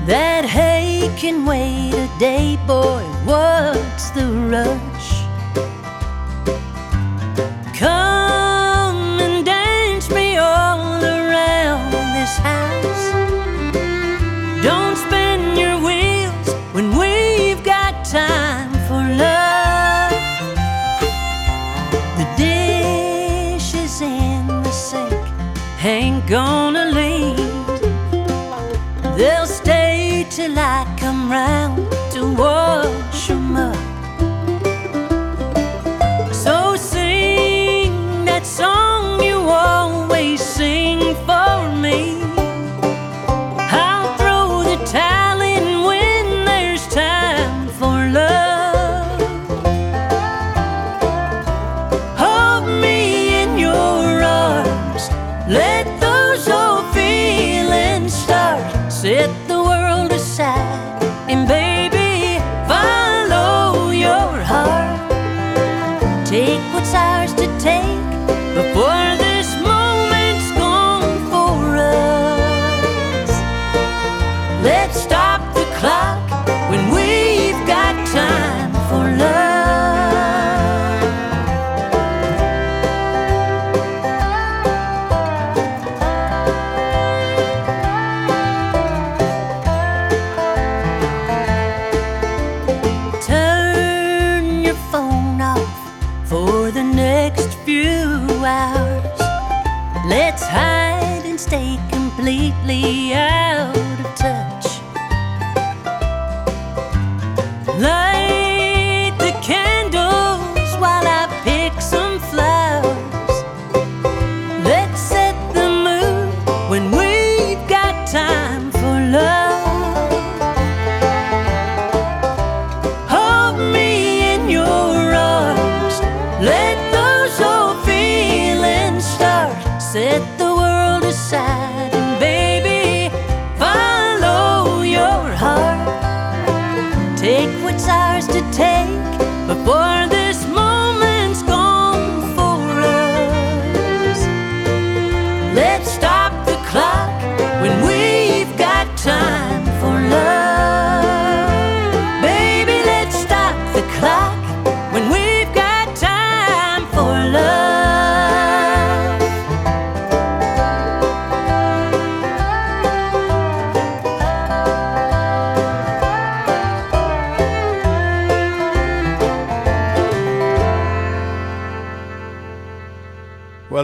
That 0.07 0.47
hay 0.47 1.15
can 1.19 1.45
wait 1.45 1.93
a 1.93 2.09
day, 2.19 2.57
boy. 2.67 3.03
What's 3.27 4.09
the 4.13 4.27
rush? 4.51 4.92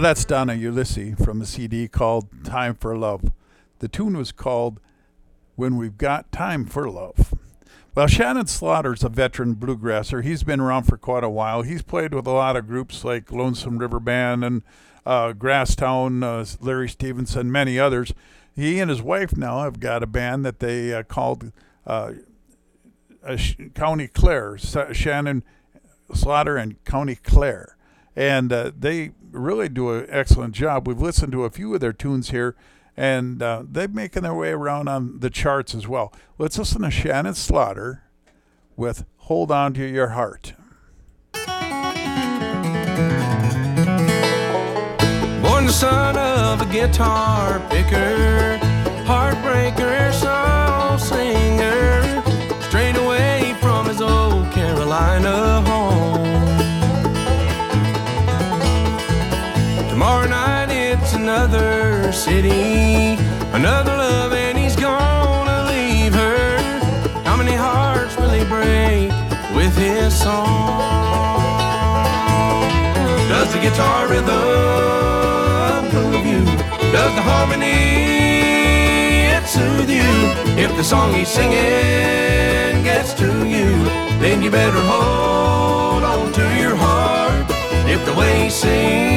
That's 0.08 0.24
Donna 0.24 0.54
Ulisse 0.54 1.22
from 1.22 1.42
a 1.42 1.44
CD 1.44 1.86
called 1.86 2.42
Time 2.42 2.74
for 2.74 2.96
Love. 2.96 3.30
The 3.80 3.88
tune 3.88 4.16
was 4.16 4.32
called 4.32 4.80
When 5.54 5.76
We've 5.76 5.98
Got 5.98 6.32
Time 6.32 6.64
for 6.64 6.88
Love. 6.88 7.34
Well, 7.94 8.06
Shannon 8.06 8.46
Slaughter's 8.46 9.04
a 9.04 9.10
veteran 9.10 9.56
bluegrasser. 9.56 10.24
He's 10.24 10.44
been 10.44 10.60
around 10.60 10.84
for 10.84 10.96
quite 10.96 11.24
a 11.24 11.28
while. 11.28 11.60
He's 11.60 11.82
played 11.82 12.14
with 12.14 12.26
a 12.26 12.30
lot 12.30 12.56
of 12.56 12.66
groups 12.66 13.04
like 13.04 13.30
Lonesome 13.30 13.76
River 13.76 14.00
Band 14.00 14.46
and 14.46 14.62
uh, 15.04 15.34
Grasstowne, 15.34 16.24
uh, 16.24 16.56
Larry 16.64 16.88
Stephenson, 16.88 17.52
many 17.52 17.78
others. 17.78 18.14
He 18.56 18.80
and 18.80 18.88
his 18.88 19.02
wife 19.02 19.36
now 19.36 19.60
have 19.60 19.78
got 19.78 20.02
a 20.02 20.06
band 20.06 20.42
that 20.46 20.58
they 20.58 20.94
uh, 20.94 21.02
called 21.02 21.52
uh, 21.86 22.14
County 23.74 24.08
Clare, 24.08 24.56
Shannon 24.56 25.44
Slaughter 26.14 26.56
and 26.56 26.82
County 26.86 27.16
Clare. 27.16 27.76
And 28.16 28.50
uh, 28.54 28.72
they 28.74 29.12
really 29.32 29.68
do 29.68 29.90
an 29.90 30.06
excellent 30.08 30.54
job. 30.54 30.86
We've 30.86 31.00
listened 31.00 31.32
to 31.32 31.44
a 31.44 31.50
few 31.50 31.74
of 31.74 31.80
their 31.80 31.92
tunes 31.92 32.30
here, 32.30 32.56
and 32.96 33.42
uh, 33.42 33.62
they're 33.68 33.88
making 33.88 34.22
their 34.22 34.34
way 34.34 34.50
around 34.50 34.88
on 34.88 35.20
the 35.20 35.30
charts 35.30 35.74
as 35.74 35.86
well. 35.86 36.12
Let's 36.38 36.58
listen 36.58 36.82
to 36.82 36.90
Shannon 36.90 37.34
Slaughter 37.34 38.04
with 38.76 39.04
Hold 39.16 39.50
On 39.50 39.74
to 39.74 39.84
Your 39.84 40.08
Heart. 40.08 40.54
Born 45.42 45.66
the 45.66 45.72
son 45.72 46.16
of 46.16 46.60
a 46.60 46.72
guitar 46.72 47.60
picker, 47.70 48.58
heartbreaker, 49.04 50.12
soul 50.12 50.98
singer, 50.98 52.02
city, 62.28 63.16
another 63.58 63.96
love, 63.96 64.32
and 64.34 64.58
he's 64.58 64.76
gonna 64.76 65.60
leave 65.72 66.12
her. 66.12 66.58
How 67.24 67.36
many 67.36 67.56
hearts 67.66 68.14
will 68.18 68.32
he 68.38 68.44
break 68.44 69.10
with 69.56 69.74
his 69.86 70.12
song? 70.12 70.78
Does 73.32 73.48
the 73.54 73.60
guitar 73.66 74.00
rhythm 74.12 75.80
move 75.96 76.24
you? 76.32 76.44
Does 76.96 77.12
the 77.18 77.24
harmony 77.30 77.80
it 79.36 79.44
soothe 79.54 79.90
you? 79.98 80.10
If 80.64 80.70
the 80.76 80.84
song 80.84 81.14
he's 81.14 81.28
singing 81.28 82.84
gets 82.90 83.14
to 83.22 83.28
you, 83.54 83.70
then 84.22 84.42
you 84.42 84.50
better 84.50 84.82
hold 84.92 86.02
on 86.12 86.32
to 86.38 86.44
your 86.62 86.76
heart. 86.76 87.46
If 87.94 88.00
the 88.04 88.14
way 88.20 88.32
he 88.44 88.50
sings 88.50 89.07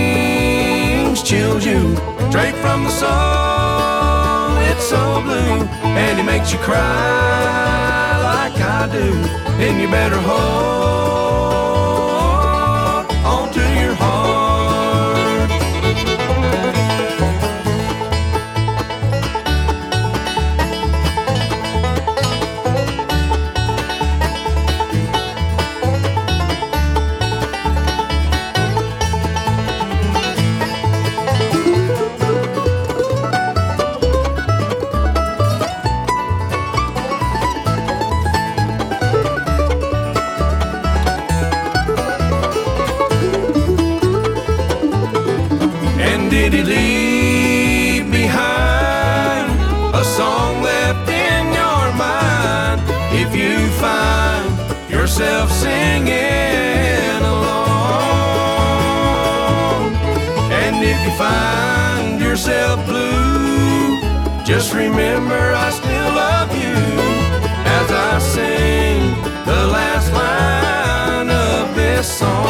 chills 1.32 1.66
you. 1.66 1.96
Straight 2.30 2.56
from 2.56 2.84
the 2.84 2.90
soul, 2.90 4.58
it's 4.70 4.84
so 4.84 5.22
blue, 5.24 5.64
and 6.02 6.20
he 6.20 6.26
makes 6.26 6.52
you 6.52 6.60
cry 6.60 8.20
like 8.30 8.60
I 8.60 8.90
do, 8.92 9.12
then 9.58 9.80
you 9.80 9.88
better 9.88 10.18
hold 10.18 11.21
yourself 55.12 55.52
singing 55.52 56.14
along, 57.20 58.32
and 60.64 60.76
if 60.82 60.98
you 61.06 61.12
find 61.18 62.22
yourself 62.22 62.86
blue, 62.86 64.00
just 64.46 64.74
remember 64.74 65.54
I 65.54 65.70
still 65.72 66.14
love 66.16 66.56
you 66.56 66.76
as 67.78 67.92
I 67.92 68.20
sing 68.20 69.22
the 69.46 69.68
last 69.68 70.14
line 70.14 71.30
of 71.30 71.76
this 71.76 72.08
song. 72.20 72.48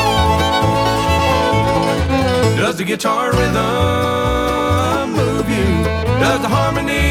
Does 2.57 2.76
the 2.78 2.84
guitar 2.84 3.32
rhythm 3.32 5.14
move 5.14 5.49
you? 5.49 5.84
Does 6.20 6.41
the 6.43 6.47
harmony 6.47 7.09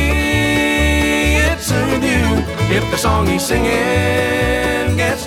soothe 1.58 2.04
you? 2.04 2.38
If 2.72 2.88
the 2.92 2.96
song 2.96 3.26
he's 3.26 3.44
singing 3.44 4.69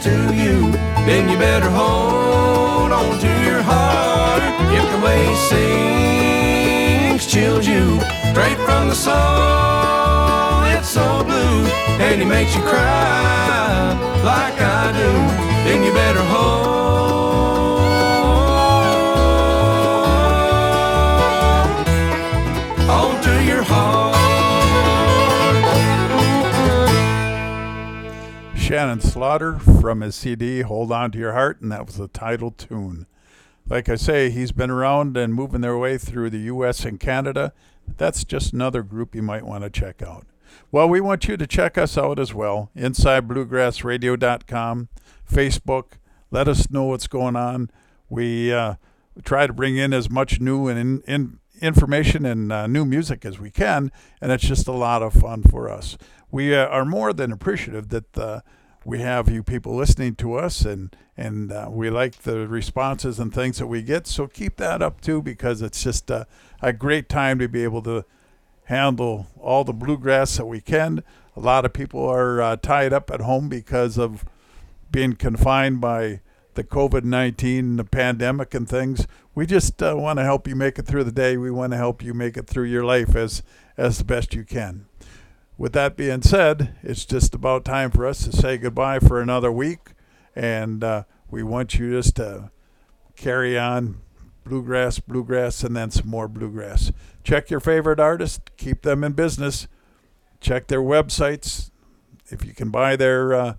to 0.04 0.36
you, 0.36 0.70
then 1.08 1.30
you 1.30 1.38
better 1.38 1.70
hold 1.70 2.92
on 2.92 3.18
to 3.20 3.28
your 3.46 3.62
heart. 3.62 4.44
If 4.78 4.86
the 4.92 5.00
way 5.06 5.26
he 5.26 5.36
sings 7.16 7.26
chills 7.26 7.66
you 7.66 8.02
straight 8.32 8.58
from 8.66 8.90
the 8.90 8.96
soul, 8.96 10.66
it's 10.76 10.90
so 10.90 11.24
blue, 11.24 11.66
and 12.04 12.20
he 12.22 12.28
makes 12.28 12.54
you 12.54 12.62
cry 12.64 13.94
like 14.26 14.60
I 14.60 14.92
do, 14.92 15.12
then 15.64 15.84
you 15.86 15.94
better 15.94 16.24
hold 16.24 17.63
Shannon 28.74 29.02
Slaughter 29.02 29.60
from 29.60 30.02
his 30.02 30.16
CD 30.16 30.62
Hold 30.62 30.92
On 30.92 31.12
to 31.12 31.20
Your 31.20 31.34
Heart, 31.34 31.62
and 31.62 31.72
that 31.72 31.86
was 31.86 31.98
the 31.98 32.08
title 32.08 32.50
tune. 32.50 33.06
Like 33.70 33.88
I 33.88 33.94
say, 33.94 34.32
he's 34.32 34.52
been 34.52 34.72
around 34.72 35.16
and 35.16 35.32
moving 35.32 35.62
their 35.62 35.78
way 35.78 36.00
through 36.00 36.32
the 36.32 36.40
U.S. 36.40 36.84
and 36.84 37.00
Canada. 37.00 37.54
That's 37.98 38.24
just 38.24 38.52
another 38.52 38.82
group 38.82 39.14
you 39.14 39.22
might 39.22 39.46
want 39.46 39.64
to 39.64 39.70
check 39.70 40.02
out. 40.02 40.26
Well, 40.72 40.90
we 40.90 41.02
want 41.02 41.28
you 41.28 41.38
to 41.38 41.46
check 41.46 41.78
us 41.78 42.00
out 42.00 42.18
as 42.18 42.34
well. 42.34 42.72
InsideBluegrassRadio.com, 42.76 44.90
Facebook. 45.32 45.86
Let 46.32 46.48
us 46.48 46.72
know 46.72 46.86
what's 46.86 47.06
going 47.06 47.36
on. 47.36 47.70
We 48.10 48.52
uh, 48.52 48.78
try 49.24 49.46
to 49.46 49.54
bring 49.54 49.78
in 49.78 49.94
as 49.94 50.10
much 50.10 50.40
new 50.40 50.68
and 50.68 50.80
in, 50.80 51.02
in 51.02 51.38
information 51.62 52.26
and 52.26 52.52
uh, 52.52 52.66
new 52.66 52.86
music 52.86 53.24
as 53.24 53.38
we 53.38 53.52
can, 53.52 53.92
and 54.20 54.32
it's 54.32 54.48
just 54.48 54.68
a 54.68 54.72
lot 54.72 55.04
of 55.04 55.14
fun 55.14 55.44
for 55.44 55.70
us. 55.70 55.96
We 56.32 56.56
uh, 56.56 56.66
are 56.66 56.86
more 56.86 57.14
than 57.14 57.32
appreciative 57.32 57.90
that 57.90 58.18
uh, 58.18 58.42
we 58.86 59.00
have 59.00 59.30
you 59.30 59.44
people 59.44 59.76
listening 59.76 60.16
to 60.16 60.36
us, 60.36 60.66
and 60.66 60.96
and 61.16 61.52
uh, 61.52 61.68
we 61.70 61.90
like 61.90 62.24
the 62.24 62.48
responses 62.48 63.20
and 63.20 63.34
things 63.34 63.60
that 63.60 63.68
we 63.68 63.82
get. 63.82 64.08
So 64.08 64.28
keep 64.28 64.58
that 64.58 64.82
up 64.82 65.02
too, 65.02 65.22
because 65.22 65.62
it's 65.62 65.84
just 65.84 66.10
uh, 66.12 66.26
a 66.62 66.74
great 66.74 67.08
time 67.08 67.40
to 67.40 67.48
be 67.48 67.64
able 67.64 67.82
to 67.84 68.06
handle 68.66 69.28
all 69.40 69.64
the 69.64 69.74
bluegrass 69.74 70.38
that 70.38 70.46
we 70.46 70.62
can. 70.62 71.04
A 71.36 71.40
lot 71.40 71.66
of 71.66 71.74
people 71.74 72.08
are 72.08 72.42
uh, 72.42 72.56
tied 72.58 72.94
up 72.94 73.12
at 73.12 73.22
home 73.22 73.50
because 73.50 73.98
of 73.98 74.26
being 74.92 75.14
confined 75.14 75.82
by 75.82 76.22
the 76.54 76.64
COVID 76.64 77.04
19, 77.04 77.78
the 77.78 77.84
pandemic, 77.84 78.54
and 78.54 78.68
things. 78.68 79.08
We 79.36 79.46
just 79.46 79.82
uh, 79.82 79.96
want 79.98 80.20
to 80.20 80.24
help 80.24 80.48
you 80.48 80.56
make 80.56 80.78
it 80.78 80.86
through 80.86 81.06
the 81.06 81.12
day. 81.12 81.38
We 81.38 81.52
want 81.52 81.72
to 81.72 81.78
help 81.78 82.04
you 82.04 82.14
make 82.14 82.38
it 82.38 82.48
through 82.48 82.66
your 82.66 82.86
life 82.86 83.16
as, 83.16 83.42
as 83.78 83.98
the 83.98 84.04
best 84.04 84.36
you 84.36 84.44
can. 84.44 84.86
With 85.58 85.74
that 85.74 85.96
being 85.96 86.22
said, 86.22 86.76
it's 86.82 87.06
just 87.06 87.36
about 87.36 87.64
time 87.64 87.92
for 87.92 88.08
us 88.08 88.24
to 88.26 88.32
say 88.32 88.58
goodbye 88.58 89.00
for 89.00 89.22
another 89.22 89.52
week. 89.52 89.92
And 90.36 90.84
uh, 90.84 91.04
we 91.30 91.44
want 91.44 91.76
you 91.76 91.92
just 91.92 92.16
to 92.16 92.52
carry 93.16 93.58
on 93.58 94.02
bluegrass, 94.44 95.00
bluegrass, 95.00 95.64
and 95.64 95.76
then 95.76 95.92
some 95.92 96.10
more 96.10 96.28
bluegrass. 96.28 96.92
Check 97.24 97.50
your 97.50 97.60
favorite 97.60 98.00
artist, 98.00 98.42
keep 98.58 98.82
them 98.82 99.04
in 99.04 99.14
business. 99.14 99.68
Check 100.42 100.68
their 100.68 100.82
websites. 100.82 101.72
If 102.30 102.44
you 102.44 102.54
can 102.54 102.70
buy 102.70 102.96
their 102.96 103.34
uh, 103.34 103.54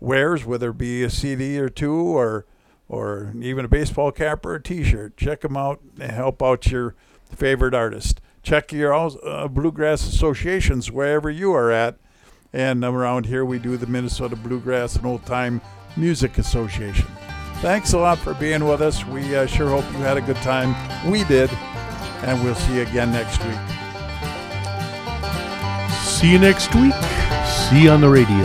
wares, 0.00 0.44
whether 0.44 0.70
it 0.70 0.78
be 0.78 1.02
a 1.02 1.10
CD 1.10 1.58
or 1.58 1.68
two 1.68 1.94
or 1.94 2.46
or 2.88 3.32
even 3.40 3.64
a 3.64 3.68
baseball 3.68 4.12
cap 4.12 4.44
or 4.44 4.54
a 4.54 4.62
T-shirt, 4.62 5.16
check 5.16 5.40
them 5.40 5.56
out 5.56 5.80
and 5.98 6.12
help 6.12 6.42
out 6.42 6.70
your 6.70 6.94
favorite 7.34 7.74
artist. 7.74 8.20
Check 8.44 8.72
your 8.72 8.94
uh, 8.94 9.48
bluegrass 9.48 10.06
associations 10.06 10.92
wherever 10.92 11.30
you 11.30 11.52
are 11.54 11.72
at. 11.72 11.96
And 12.52 12.84
around 12.84 13.26
here, 13.26 13.44
we 13.44 13.58
do 13.58 13.76
the 13.76 13.86
Minnesota 13.86 14.36
Bluegrass 14.36 14.94
and 14.94 15.06
Old 15.06 15.26
Time 15.26 15.60
Music 15.96 16.38
Association. 16.38 17.08
Thanks 17.56 17.94
a 17.94 17.98
lot 17.98 18.18
for 18.18 18.34
being 18.34 18.64
with 18.68 18.82
us. 18.82 19.04
We 19.06 19.34
uh, 19.34 19.46
sure 19.46 19.70
hope 19.70 19.90
you 19.92 19.98
had 19.98 20.18
a 20.18 20.20
good 20.20 20.36
time. 20.36 20.74
We 21.10 21.24
did. 21.24 21.50
And 22.22 22.44
we'll 22.44 22.54
see 22.54 22.76
you 22.76 22.82
again 22.82 23.10
next 23.10 23.42
week. 23.44 23.58
See 26.02 26.30
you 26.30 26.38
next 26.38 26.74
week. 26.74 26.94
See 27.46 27.84
you 27.84 27.90
on 27.90 28.02
the 28.02 28.08
radio. 28.08 28.44